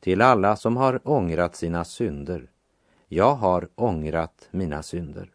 till 0.00 0.22
alla 0.22 0.56
som 0.56 0.76
har 0.76 1.00
ångrat 1.08 1.56
sina 1.56 1.84
synder. 1.84 2.50
Jag 3.08 3.34
har 3.34 3.68
ångrat 3.74 4.48
mina 4.50 4.82
synder. 4.82 5.30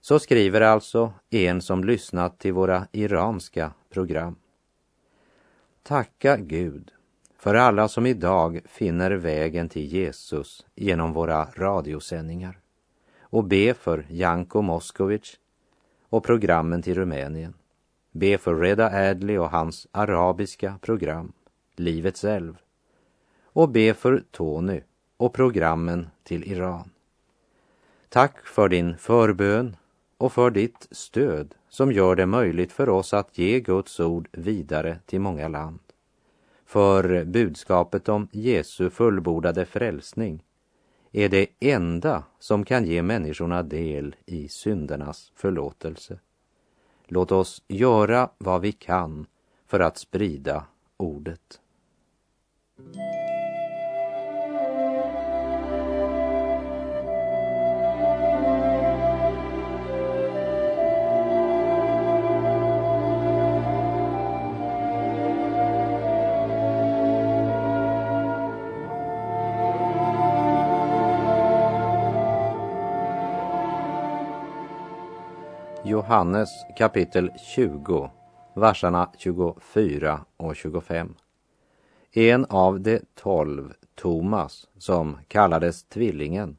Så 0.00 0.18
skriver 0.18 0.60
alltså 0.60 1.12
en 1.30 1.62
som 1.62 1.84
lyssnat 1.84 2.38
till 2.38 2.52
våra 2.52 2.86
iranska 2.92 3.72
program. 3.90 4.36
Tacka 5.82 6.36
Gud 6.36 6.90
för 7.38 7.54
alla 7.54 7.88
som 7.88 8.06
idag 8.06 8.60
finner 8.64 9.10
vägen 9.10 9.68
till 9.68 9.84
Jesus 9.84 10.66
genom 10.74 11.12
våra 11.12 11.48
radiosändningar 11.54 12.58
och 13.20 13.44
be 13.44 13.74
för 13.74 14.06
Janko 14.08 14.62
Moskovic 14.62 15.38
och 16.08 16.24
programmen 16.24 16.82
till 16.82 16.94
Rumänien. 16.94 17.54
Be 18.12 18.38
för 18.38 18.56
Reda 18.56 19.10
Adley 19.10 19.38
och 19.38 19.50
hans 19.50 19.86
arabiska 19.92 20.78
program, 20.80 21.32
Livets 21.76 22.24
älv. 22.24 22.56
Och 23.44 23.68
be 23.68 23.94
för 23.94 24.24
Tony 24.30 24.80
och 25.16 25.34
programmen 25.34 26.08
till 26.22 26.52
Iran. 26.52 26.90
Tack 28.08 28.46
för 28.46 28.68
din 28.68 28.96
förbön 28.96 29.76
och 30.18 30.32
för 30.32 30.50
ditt 30.50 30.88
stöd 30.90 31.54
som 31.68 31.92
gör 31.92 32.16
det 32.16 32.26
möjligt 32.26 32.72
för 32.72 32.88
oss 32.88 33.14
att 33.14 33.38
ge 33.38 33.60
Guds 33.60 34.00
ord 34.00 34.28
vidare 34.32 34.98
till 35.06 35.20
många 35.20 35.48
land. 35.48 35.78
För 36.66 37.24
budskapet 37.24 38.08
om 38.08 38.28
Jesu 38.32 38.90
fullbordade 38.90 39.66
frälsning 39.66 40.42
är 41.12 41.28
det 41.28 41.46
enda 41.60 42.24
som 42.38 42.64
kan 42.64 42.84
ge 42.84 43.02
människorna 43.02 43.62
del 43.62 44.16
i 44.26 44.48
syndernas 44.48 45.32
förlåtelse. 45.34 46.18
Låt 47.14 47.32
oss 47.32 47.62
göra 47.68 48.30
vad 48.38 48.60
vi 48.60 48.72
kan 48.72 49.26
för 49.66 49.80
att 49.80 49.98
sprida 49.98 50.64
ordet. 50.96 51.60
Johannes 76.02 76.50
kapitel 76.76 77.30
20, 77.54 78.10
verserna 78.54 79.10
24 79.18 80.20
och 80.36 80.56
25. 80.56 81.14
En 82.12 82.44
av 82.44 82.80
de 82.80 83.00
tolv, 83.14 83.72
Thomas, 83.94 84.68
som 84.78 85.18
kallades 85.28 85.84
Tvillingen, 85.84 86.56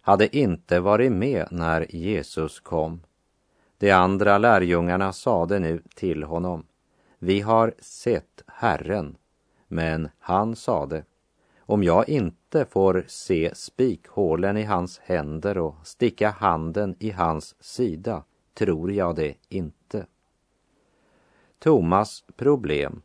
hade 0.00 0.36
inte 0.36 0.80
varit 0.80 1.12
med 1.12 1.48
när 1.50 1.96
Jesus 1.96 2.60
kom. 2.60 3.00
De 3.78 3.90
andra 3.90 4.38
lärjungarna 4.38 5.12
sade 5.12 5.58
nu 5.58 5.82
till 5.94 6.22
honom, 6.22 6.66
vi 7.18 7.40
har 7.40 7.74
sett 7.78 8.42
Herren, 8.46 9.16
men 9.68 10.08
han 10.18 10.56
sade, 10.56 11.04
om 11.58 11.82
jag 11.82 12.08
inte 12.08 12.64
får 12.64 13.04
se 13.06 13.54
spikhålen 13.54 14.56
i 14.56 14.64
hans 14.64 14.98
händer 14.98 15.58
och 15.58 15.74
sticka 15.84 16.30
handen 16.30 16.96
i 16.98 17.10
hans 17.10 17.54
sida 17.60 18.22
tror 18.58 18.92
jag 18.92 19.16
det 19.16 19.34
inte. 19.48 20.06
Thomas 21.58 22.24
problem 22.36 23.02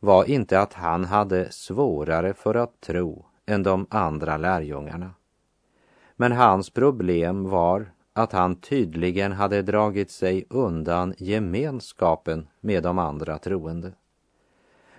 var 0.00 0.24
inte 0.24 0.60
att 0.60 0.72
han 0.72 1.04
hade 1.04 1.52
svårare 1.52 2.34
för 2.34 2.54
att 2.54 2.80
tro 2.80 3.24
än 3.46 3.62
de 3.62 3.86
andra 3.90 4.36
lärjungarna. 4.36 5.10
Men 6.16 6.32
hans 6.32 6.70
problem 6.70 7.48
var 7.48 7.90
att 8.12 8.32
han 8.32 8.56
tydligen 8.56 9.32
hade 9.32 9.62
dragit 9.62 10.10
sig 10.10 10.44
undan 10.50 11.14
gemenskapen 11.18 12.48
med 12.60 12.82
de 12.82 12.98
andra 12.98 13.38
troende. 13.38 13.92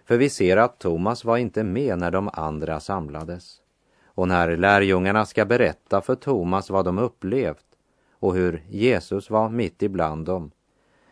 För 0.06 0.18
vi 0.18 0.30
ser 0.30 0.58
att 0.58 0.80
Thomas 0.80 1.26
var 1.26 1.38
inte 1.38 1.64
med 1.64 2.00
när 2.00 2.12
de 2.12 2.30
andra 2.34 2.80
samlades. 2.80 3.62
Och 4.06 4.28
när 4.28 4.58
lärjungarna 4.58 5.26
ska 5.26 5.46
berätta 5.46 6.02
för 6.02 6.16
Thomas 6.16 6.70
vad 6.70 6.86
de 6.86 6.98
upplevt 6.98 7.67
och 8.20 8.36
hur 8.36 8.64
Jesus 8.70 9.30
var 9.30 9.50
mitt 9.50 9.84
ibland 9.84 10.26
dem, 10.26 10.52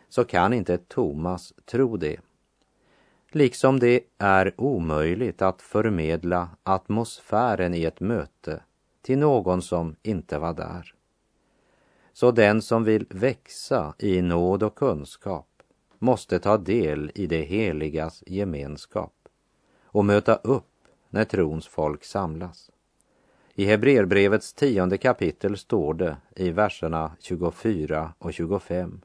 så 0.08 0.24
kan 0.24 0.52
inte 0.52 0.78
Thomas 0.78 1.52
tro 1.64 1.96
det. 1.96 2.20
Liksom 3.30 3.78
det 3.78 4.00
är 4.18 4.54
omöjligt 4.56 5.42
att 5.42 5.62
förmedla 5.62 6.48
atmosfären 6.62 7.74
i 7.74 7.84
ett 7.84 8.00
möte 8.00 8.62
till 9.02 9.18
någon 9.18 9.62
som 9.62 9.96
inte 10.02 10.38
var 10.38 10.54
där. 10.54 10.94
Så 12.12 12.30
den 12.30 12.62
som 12.62 12.84
vill 12.84 13.06
växa 13.10 13.94
i 13.98 14.22
nåd 14.22 14.62
och 14.62 14.74
kunskap 14.74 15.48
måste 15.98 16.38
ta 16.38 16.56
del 16.56 17.12
i 17.14 17.26
det 17.26 17.42
heligas 17.42 18.22
gemenskap 18.26 19.12
och 19.84 20.04
möta 20.04 20.34
upp 20.34 20.64
när 21.10 21.24
trons 21.24 21.66
folk 21.66 22.04
samlas. 22.04 22.70
I 23.58 23.64
Hebreerbrevets 23.64 24.52
tionde 24.52 24.98
kapitel 24.98 25.56
står 25.56 25.94
det 25.94 26.16
i 26.36 26.50
verserna 26.50 27.12
24 27.20 28.12
och 28.18 28.32
25. 28.32 29.00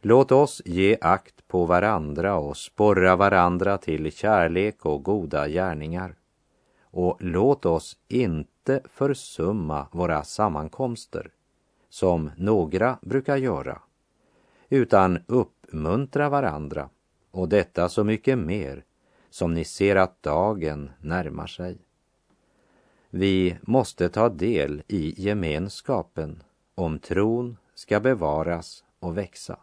Låt 0.00 0.32
oss 0.32 0.62
ge 0.64 0.98
akt 1.00 1.48
på 1.48 1.64
varandra 1.64 2.36
och 2.36 2.56
sporra 2.56 3.16
varandra 3.16 3.78
till 3.78 4.12
kärlek 4.12 4.86
och 4.86 5.02
goda 5.02 5.48
gärningar. 5.48 6.14
Och 6.82 7.16
låt 7.20 7.66
oss 7.66 7.96
inte 8.08 8.80
försumma 8.84 9.86
våra 9.92 10.22
sammankomster, 10.22 11.30
som 11.88 12.30
några 12.36 12.98
brukar 13.02 13.36
göra, 13.36 13.82
utan 14.68 15.18
uppmuntra 15.26 16.28
varandra, 16.28 16.88
och 17.30 17.48
detta 17.48 17.88
så 17.88 18.04
mycket 18.04 18.38
mer 18.38 18.84
som 19.30 19.54
ni 19.54 19.64
ser 19.64 19.96
att 19.96 20.22
dagen 20.22 20.90
närmar 21.00 21.46
sig. 21.46 21.78
Vi 23.12 23.56
måste 23.62 24.08
ta 24.08 24.28
del 24.28 24.82
i 24.88 25.22
gemenskapen 25.22 26.42
om 26.74 26.98
tron 26.98 27.56
ska 27.74 28.00
bevaras 28.00 28.84
och 29.00 29.18
växa. 29.18 29.58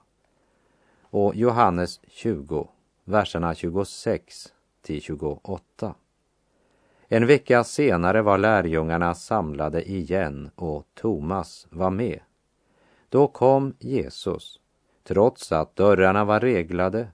Och 1.02 1.36
Johannes 1.36 2.00
20, 2.08 2.70
verserna 3.04 3.56
26 3.56 4.54
till 4.82 5.02
28. 5.02 5.96
En 7.08 7.28
vecka 7.28 7.64
senare 7.64 8.22
var 8.22 8.38
lärjungarna 8.38 9.16
samlade 9.16 9.90
igen 9.90 10.50
och 10.56 10.88
Thomas 10.94 11.68
var 11.70 11.90
med. 11.90 12.20
Då 13.10 13.28
kom 13.28 13.76
Jesus, 13.80 14.60
trots 15.04 15.52
att 15.52 15.76
dörrarna 15.76 16.26
var 16.26 16.40
reglade, 16.40 17.08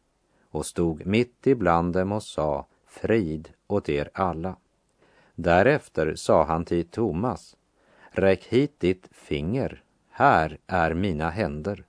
och 0.50 0.66
stod 0.66 1.06
mitt 1.06 1.48
ibland 1.48 1.94
dem 1.94 2.12
och 2.12 2.24
sa 2.24 2.68
frid 2.88 3.50
åt 3.68 3.90
er 3.90 4.10
alla. 4.14 4.56
Därefter 5.36 6.16
sa 6.16 6.44
han 6.44 6.66
till 6.66 6.86
Thomas, 6.86 7.58
räck 8.10 8.44
hit 8.44 8.80
ditt 8.80 9.10
finger, 9.12 9.84
här 10.10 10.58
är 10.68 10.94
mina 10.94 11.30
händer. 11.30 11.86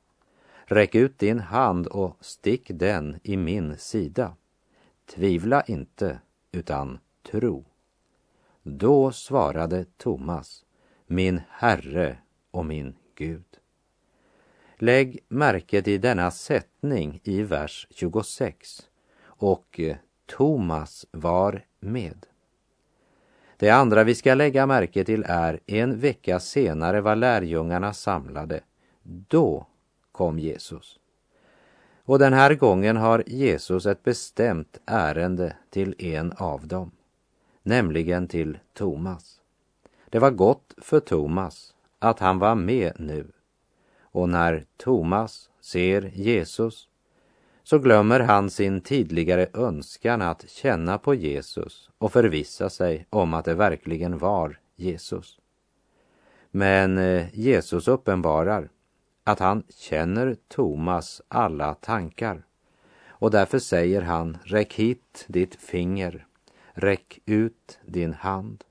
Räck 0.65 0.95
ut 0.95 1.19
din 1.19 1.39
hand 1.39 1.87
och 1.87 2.17
stick 2.21 2.71
den 2.75 3.21
i 3.23 3.37
min 3.37 3.79
sida. 3.79 4.37
Tvivla 5.07 5.63
inte, 5.63 6.21
utan 6.53 6.99
tro. 7.31 7.65
Då 8.63 9.13
svarade 9.13 9.85
Thomas, 9.97 10.65
min 11.07 11.41
Herre 11.49 12.19
och 12.51 12.67
min 12.67 12.95
Gud. 13.15 13.59
Lägg 14.77 15.19
märke 15.29 15.83
till 15.83 16.01
denna 16.01 16.31
sättning 16.31 17.21
i 17.25 17.43
vers 17.43 17.87
26. 17.91 18.89
Och 19.23 19.81
Thomas 20.27 21.07
var 21.11 21.65
med. 21.81 22.27
Det 23.65 23.71
andra 23.71 24.05
vi 24.05 24.15
ska 24.15 24.35
lägga 24.35 24.67
märke 24.67 25.05
till 25.05 25.25
är 25.29 25.61
en 25.67 26.01
vecka 26.01 26.41
senare 26.41 27.01
var 27.01 27.17
lärjungarna 27.17 27.93
samlade. 27.93 28.61
Då 29.03 29.67
kom 30.13 30.39
Jesus. 30.39 30.99
Och 32.05 32.19
den 32.19 32.33
här 32.33 32.55
gången 32.55 32.97
har 32.97 33.25
Jesus 33.27 33.87
ett 33.87 34.03
bestämt 34.03 34.79
ärende 34.87 35.57
till 35.71 35.95
en 35.99 36.33
av 36.33 36.67
dem, 36.67 36.91
nämligen 37.63 38.29
till 38.29 38.59
Thomas. 38.73 39.41
Det 40.11 40.19
var 40.19 40.31
gott 40.31 40.75
för 40.79 41.01
Thomas 41.01 41.75
att 41.99 42.19
han 42.19 42.39
var 42.39 42.55
med 42.55 42.93
nu. 42.99 43.27
Och 44.01 44.29
när 44.29 44.67
Thomas 44.77 45.51
ser 45.61 46.03
Jesus 46.15 46.89
så 47.65 47.79
glömmer 47.79 48.21
han 48.21 48.51
sin 48.51 48.81
tidigare 48.81 49.47
önskan 49.55 50.23
att 50.23 50.49
känna 50.49 50.99
på 50.99 51.15
Jesus 51.15 51.91
och 51.99 52.13
förvissa 52.13 52.71
sig 52.71 53.07
om 53.11 53.35
att 53.35 53.45
det 53.45 53.55
verkligen 53.55 54.19
var 54.19 54.59
Jesus. 54.77 55.39
Men 56.51 56.99
eh, 56.99 57.27
Jesus 57.33 57.89
uppenbarar 57.89 58.69
att 59.25 59.39
han 59.39 59.63
känner 59.69 60.37
Thomas 60.49 61.23
alla 61.29 61.75
tankar 61.75 62.43
och 63.07 63.31
därför 63.31 63.59
säger 63.59 64.03
han, 64.03 64.39
räck 64.45 64.75
hit 64.75 65.25
ditt 65.29 65.55
finger, 65.55 66.27
räck 66.73 67.19
ut 67.27 67.79
din 67.87 68.13
hand. 68.13 68.65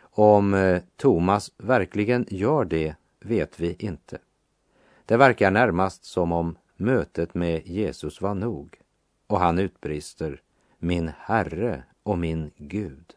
Om 0.00 0.54
eh, 0.54 0.82
Thomas 0.96 1.52
verkligen 1.58 2.26
gör 2.28 2.64
det 2.64 2.94
vet 3.20 3.60
vi 3.60 3.76
inte. 3.78 4.18
Det 5.06 5.16
verkar 5.16 5.50
närmast 5.50 6.04
som 6.04 6.32
om 6.32 6.56
mötet 6.76 7.34
med 7.34 7.66
Jesus 7.66 8.20
var 8.20 8.34
nog 8.34 8.80
och 9.26 9.40
han 9.40 9.58
utbrister 9.58 10.42
min 10.78 11.10
Herre 11.18 11.82
och 12.02 12.18
min 12.18 12.50
Gud. 12.56 13.14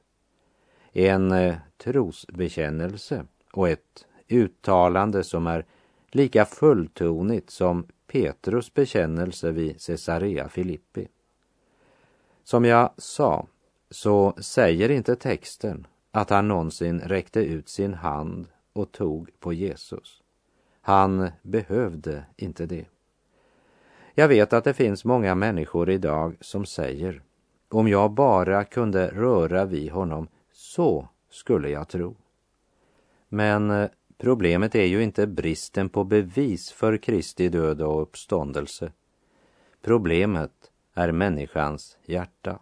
En 0.92 1.32
eh, 1.32 1.56
trosbekännelse 1.78 3.26
och 3.52 3.70
ett 3.70 4.06
uttalande 4.28 5.24
som 5.24 5.48
är 5.48 5.66
lika 6.12 6.46
fulltonigt 6.46 7.50
som 7.50 7.88
Petrus 8.08 8.74
bekännelse 8.74 9.52
vid 9.52 9.82
Caesarea 9.82 10.50
Filippi. 10.50 11.08
Som 12.44 12.66
jag 12.66 12.92
sa 12.98 13.48
så 13.90 14.34
säger 14.38 14.92
inte 14.92 15.16
texten 15.16 15.88
att 16.12 16.30
han 16.30 16.48
någonsin 16.48 17.00
räckte 17.00 17.40
ut 17.40 17.70
sin 17.70 17.94
hand 17.94 18.48
och 18.74 18.92
tog 18.92 19.40
på 19.40 19.54
Jesus. 19.54 20.22
Han 20.82 21.32
behövde 21.42 22.26
inte 22.36 22.66
det. 22.66 22.86
Jag 24.20 24.28
vet 24.28 24.54
att 24.54 24.64
det 24.64 24.74
finns 24.74 25.06
många 25.06 25.36
människor 25.36 25.90
idag 25.90 26.38
som 26.42 26.66
säger 26.66 27.22
om 27.70 27.88
jag 27.88 28.12
bara 28.12 28.64
kunde 28.64 29.08
röra 29.08 29.66
vid 29.66 29.92
honom 29.92 30.28
så 30.52 31.08
skulle 31.30 31.70
jag 31.70 31.88
tro. 31.88 32.16
Men 33.30 33.72
eh, 33.72 33.90
problemet 34.18 34.76
är 34.76 34.86
ju 34.86 35.04
inte 35.04 35.28
bristen 35.28 35.90
på 35.90 36.04
bevis 36.04 36.72
för 36.72 36.98
Kristi 36.98 37.50
död 37.50 37.82
och 37.82 38.02
uppståndelse. 38.02 38.92
Problemet 39.82 40.72
är 40.94 41.12
människans 41.12 41.98
hjärta. 42.06 42.60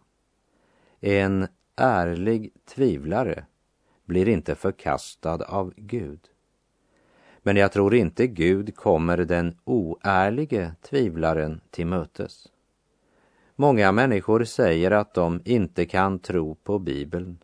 En 1.00 1.48
ärlig 1.76 2.54
tvivlare 2.66 3.46
blir 4.06 4.28
inte 4.28 4.56
förkastad 4.56 5.46
av 5.46 5.74
Gud. 5.76 6.20
Men 7.48 7.56
jag 7.58 7.72
tror 7.72 7.96
inte 7.96 8.28
Gud 8.28 8.76
kommer 8.76 9.18
den 9.18 9.58
oärlige 9.64 10.76
tvivlaren 10.82 11.62
till 11.70 11.88
mötes. 11.88 12.48
Många 13.56 13.92
människor 13.92 14.44
säger 14.44 14.92
att 14.92 15.14
de 15.14 15.42
inte 15.46 15.86
kan 15.86 16.20
tro 16.20 16.56
på 16.56 16.80
Bibeln 16.80 17.38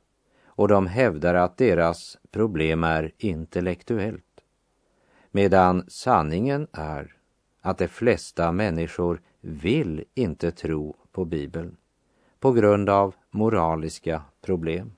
och 0.45 0.67
de 0.67 0.87
hävdar 0.87 1.35
att 1.35 1.57
deras 1.57 2.17
problem 2.31 2.83
är 2.83 3.11
intellektuellt. 3.17 4.41
Medan 5.31 5.85
sanningen 5.87 6.67
är 6.71 7.15
att 7.61 7.77
de 7.77 7.87
flesta 7.87 8.51
människor 8.51 9.21
vill 9.41 10.03
inte 10.13 10.51
tro 10.51 10.95
på 11.11 11.25
Bibeln 11.25 11.77
på 12.39 12.51
grund 12.51 12.89
av 12.89 13.15
moraliska 13.31 14.21
problem. 14.41 14.91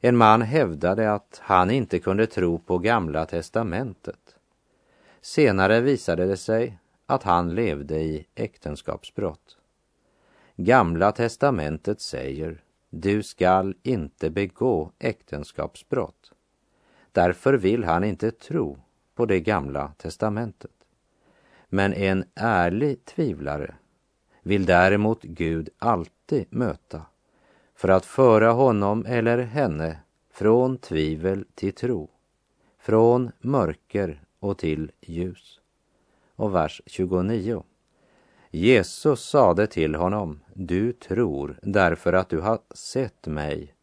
En 0.00 0.16
man 0.16 0.42
hävdade 0.42 1.12
att 1.12 1.40
han 1.42 1.70
inte 1.70 1.98
kunde 1.98 2.26
tro 2.26 2.58
på 2.58 2.78
Gamla 2.78 3.26
testamentet. 3.26 4.36
Senare 5.20 5.80
visade 5.80 6.26
det 6.26 6.36
sig 6.36 6.78
att 7.06 7.22
han 7.22 7.54
levde 7.54 8.00
i 8.00 8.26
äktenskapsbrott. 8.34 9.56
Gamla 10.56 11.12
testamentet 11.12 12.00
säger 12.00 12.62
du 12.90 13.22
skall 13.22 13.74
inte 13.82 14.30
begå 14.30 14.92
äktenskapsbrott. 14.98 16.32
Därför 17.12 17.54
vill 17.54 17.84
han 17.84 18.04
inte 18.04 18.30
tro 18.30 18.78
på 19.14 19.26
det 19.26 19.40
gamla 19.40 19.92
testamentet. 19.96 20.70
Men 21.68 21.94
en 21.94 22.24
ärlig 22.34 23.04
tvivlare 23.04 23.74
vill 24.42 24.66
däremot 24.66 25.22
Gud 25.22 25.68
alltid 25.78 26.46
möta 26.50 27.02
för 27.80 27.88
att 27.88 28.06
föra 28.06 28.52
honom 28.52 29.06
eller 29.06 29.38
henne 29.38 29.98
från 30.32 30.78
tvivel 30.78 31.44
till 31.54 31.72
tro, 31.72 32.10
från 32.78 33.30
mörker 33.38 34.22
och 34.40 34.58
till 34.58 34.90
ljus. 35.00 35.60
Och 36.36 36.54
vers 36.54 36.82
29. 36.86 37.62
Jesus 38.50 39.20
sade 39.20 39.66
till 39.66 39.94
honom, 39.94 40.40
du 40.54 40.92
tror 40.92 41.58
därför 41.62 42.12
att 42.12 42.28
du 42.28 42.40
har 42.40 42.58
sett 42.74 43.26
mig. 43.26 43.74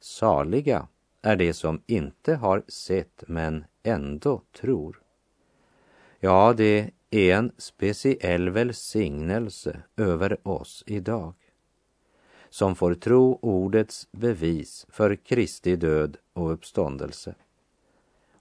Saliga 0.00 0.88
är 1.22 1.36
de 1.36 1.52
som 1.52 1.82
inte 1.86 2.34
har 2.34 2.62
sett 2.68 3.24
men 3.26 3.64
ändå 3.82 4.42
tror. 4.60 5.02
Ja, 6.20 6.54
det 6.56 6.90
är 7.10 7.34
en 7.34 7.52
speciell 7.58 8.50
välsignelse 8.50 9.82
över 9.96 10.48
oss 10.48 10.84
idag 10.86 11.34
som 12.56 12.74
får 12.74 12.94
tro 12.94 13.38
ordets 13.42 14.08
bevis 14.12 14.86
för 14.88 15.16
Kristi 15.16 15.76
död 15.76 16.16
och 16.32 16.52
uppståndelse. 16.52 17.34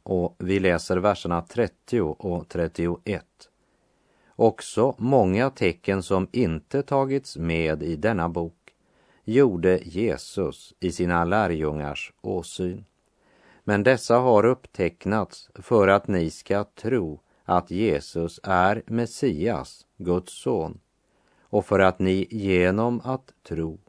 Och 0.03 0.35
vi 0.37 0.59
läser 0.59 0.97
verserna 0.97 1.41
30 1.41 2.01
och 2.01 2.49
31. 2.49 3.25
Också 4.35 4.95
många 4.97 5.49
tecken 5.49 6.03
som 6.03 6.27
inte 6.31 6.81
tagits 6.83 7.37
med 7.37 7.83
i 7.83 7.95
denna 7.95 8.29
bok 8.29 8.73
gjorde 9.23 9.79
Jesus 9.83 10.73
i 10.79 10.91
sina 10.91 11.25
lärjungars 11.25 12.13
åsyn. 12.21 12.85
Men 13.63 13.83
dessa 13.83 14.17
har 14.17 14.45
upptecknats 14.45 15.49
för 15.55 15.87
att 15.87 16.07
ni 16.07 16.29
ska 16.29 16.63
tro 16.63 17.19
att 17.43 17.71
Jesus 17.71 18.39
är 18.43 18.83
Messias, 18.85 19.85
Guds 19.97 20.33
son, 20.33 20.79
och 21.41 21.65
för 21.65 21.79
att 21.79 21.99
ni 21.99 22.27
genom 22.29 23.01
att 23.03 23.33
tro 23.43 23.79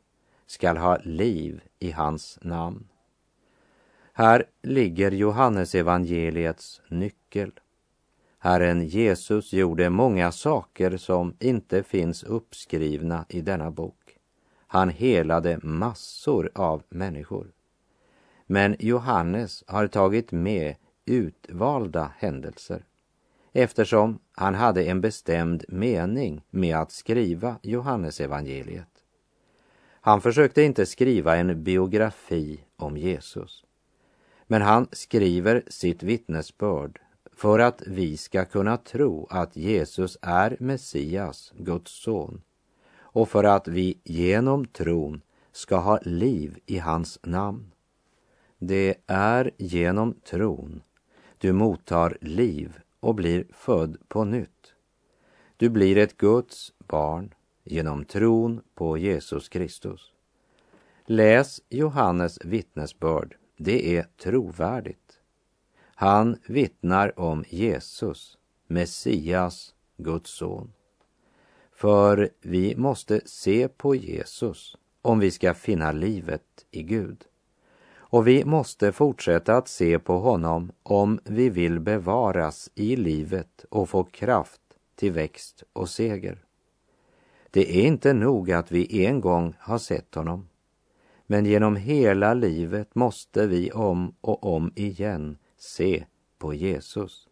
skall 0.47 0.77
ha 0.77 0.99
liv 1.05 1.61
i 1.79 1.91
hans 1.91 2.39
namn. 2.43 2.89
Här 4.13 4.45
ligger 4.63 5.11
Johannesevangeliets 5.11 6.83
nyckel. 6.89 7.53
Herren 8.39 8.87
Jesus 8.87 9.53
gjorde 9.53 9.91
många 9.91 10.33
saker 10.33 10.97
som 10.97 11.35
inte 11.41 11.83
finns 11.83 12.23
uppskrivna 12.23 13.25
i 13.29 13.41
denna 13.41 13.71
bok. 13.71 14.19
Han 14.67 14.89
helade 14.89 15.59
massor 15.63 16.51
av 16.55 16.83
människor. 16.89 17.53
Men 18.47 18.77
Johannes 18.79 19.65
har 19.67 19.87
tagit 19.87 20.33
med 20.33 20.75
utvalda 21.05 22.13
händelser 22.19 22.85
eftersom 23.53 24.19
han 24.33 24.55
hade 24.55 24.85
en 24.85 25.01
bestämd 25.01 25.65
mening 25.69 26.43
med 26.51 26.77
att 26.77 26.93
skriva 26.93 27.59
Johannesevangeliet. 27.63 28.96
Han 30.07 30.21
försökte 30.21 30.63
inte 30.63 30.87
skriva 30.87 31.37
en 31.37 31.63
biografi 31.63 32.61
om 32.77 32.97
Jesus. 32.97 33.65
Men 34.47 34.63
han 34.63 34.89
skriver 34.93 35.63
sitt 35.67 36.03
vittnesbörd 36.03 37.01
för 37.37 37.59
att 37.59 37.83
vi 37.87 38.17
ska 38.17 38.45
kunna 38.45 38.77
tro 38.77 39.27
att 39.31 39.57
Jesus 39.57 40.19
är 40.23 40.57
Messias, 40.61 41.53
Guds 41.59 42.03
son, 42.03 42.43
och 42.99 43.29
för 43.29 43.45
att 43.45 43.69
vi 43.69 43.99
genom 44.05 44.67
tron 44.67 45.21
ska 45.53 45.77
ha 45.77 45.99
liv 46.03 46.59
i 46.67 46.79
hans 46.79 47.19
namn. 47.23 47.73
Det 48.59 48.95
är 49.07 49.51
genom 49.57 50.15
tron 50.15 50.83
du 51.39 51.53
mottar 51.53 52.19
liv 52.21 52.79
och 53.01 53.15
blir 53.15 53.47
född 53.51 53.97
på 54.09 54.25
nytt. 54.25 54.75
Du 55.57 55.69
blir 55.69 55.97
ett 55.97 56.17
Guds 56.17 56.73
barn 56.79 57.35
genom 57.67 58.05
tron 58.05 58.61
på 58.75 58.99
Jesus 58.99 59.49
Kristus. 59.49 60.13
Läs 61.07 61.63
Johannes 61.69 62.39
vittnesbörd, 62.45 63.37
det 63.57 63.97
är 63.97 64.07
trovärdigt. 64.23 65.21
Han 65.95 66.37
vittnar 66.47 67.21
om 67.21 67.45
Jesus, 67.49 68.39
Messias, 68.67 69.75
Guds 69.97 70.31
son. 70.31 70.73
För 71.73 72.31
vi 72.41 72.77
måste 72.77 73.21
se 73.25 73.69
på 73.69 73.95
Jesus 73.95 74.77
om 75.03 75.19
vi 75.19 75.31
ska 75.31 75.55
finna 75.55 75.93
livet 75.93 76.67
i 76.71 76.83
Gud. 76.83 77.25
Och 78.09 78.27
vi 78.29 78.45
måste 78.45 78.93
fortsätta 78.93 79.57
att 79.57 79.69
se 79.69 79.99
på 79.99 80.19
honom 80.19 80.73
om 80.83 81.21
vi 81.25 81.49
vill 81.49 81.81
bevaras 81.81 82.71
i 82.75 82.97
livet 82.97 83.65
och 83.71 83.89
få 83.89 84.05
kraft 84.05 84.61
till 84.95 85.13
växt 85.13 85.63
och 85.73 85.89
seger. 85.89 86.46
Det 87.57 87.79
är 87.79 87.87
inte 87.87 88.13
nog 88.13 88.53
att 88.53 88.73
vi 88.73 89.07
en 89.07 89.21
gång 89.21 89.55
har 89.59 89.79
sett 89.79 90.15
honom. 90.15 90.49
Men 91.27 91.47
genom 91.47 91.77
hela 91.77 92.35
livet 92.35 92.95
måste 92.95 93.47
vi 93.47 93.71
om 93.73 94.15
och 94.21 94.45
om 94.45 94.73
igen 94.75 95.39
se 95.59 96.05
på 96.39 96.55
Jesus. 96.55 97.29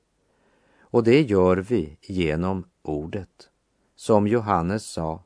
Och 0.81 1.05
det 1.05 1.23
gör 1.23 1.57
vi 1.57 1.99
genom 2.03 2.65
ordet. 2.83 3.51
Som 3.97 4.27
Johannes 4.27 4.87
sa, 4.87 5.23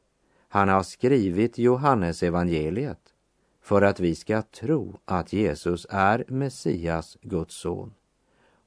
han 0.48 0.68
har 0.68 0.82
skrivit 0.82 1.58
Johannes 1.58 2.22
evangeliet 2.22 3.14
för 3.62 3.82
att 3.82 4.00
vi 4.00 4.14
ska 4.14 4.42
tro 4.42 4.98
att 5.04 5.32
Jesus 5.32 5.87
är 5.90 6.24
Messias, 6.28 7.16
Guds 7.22 7.54
son 7.54 7.94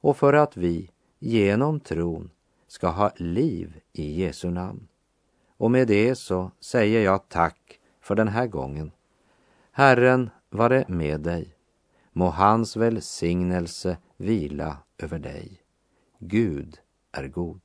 och 0.00 0.16
för 0.16 0.32
att 0.32 0.56
vi 0.56 0.90
genom 1.18 1.80
tron 1.80 2.30
ska 2.66 2.88
ha 2.88 3.12
liv 3.16 3.80
i 3.92 4.22
Jesu 4.22 4.50
namn. 4.50 4.88
Och 5.62 5.70
med 5.70 5.88
det 5.88 6.14
så 6.14 6.50
säger 6.60 7.04
jag 7.04 7.28
tack 7.28 7.80
för 8.00 8.14
den 8.14 8.28
här 8.28 8.46
gången. 8.46 8.92
Herren 9.72 10.30
vare 10.50 10.84
med 10.88 11.20
dig. 11.20 11.56
Må 12.12 12.26
hans 12.28 12.76
välsignelse 12.76 13.96
vila 14.16 14.76
över 14.98 15.18
dig. 15.18 15.62
Gud 16.18 16.78
är 17.12 17.28
god. 17.28 17.60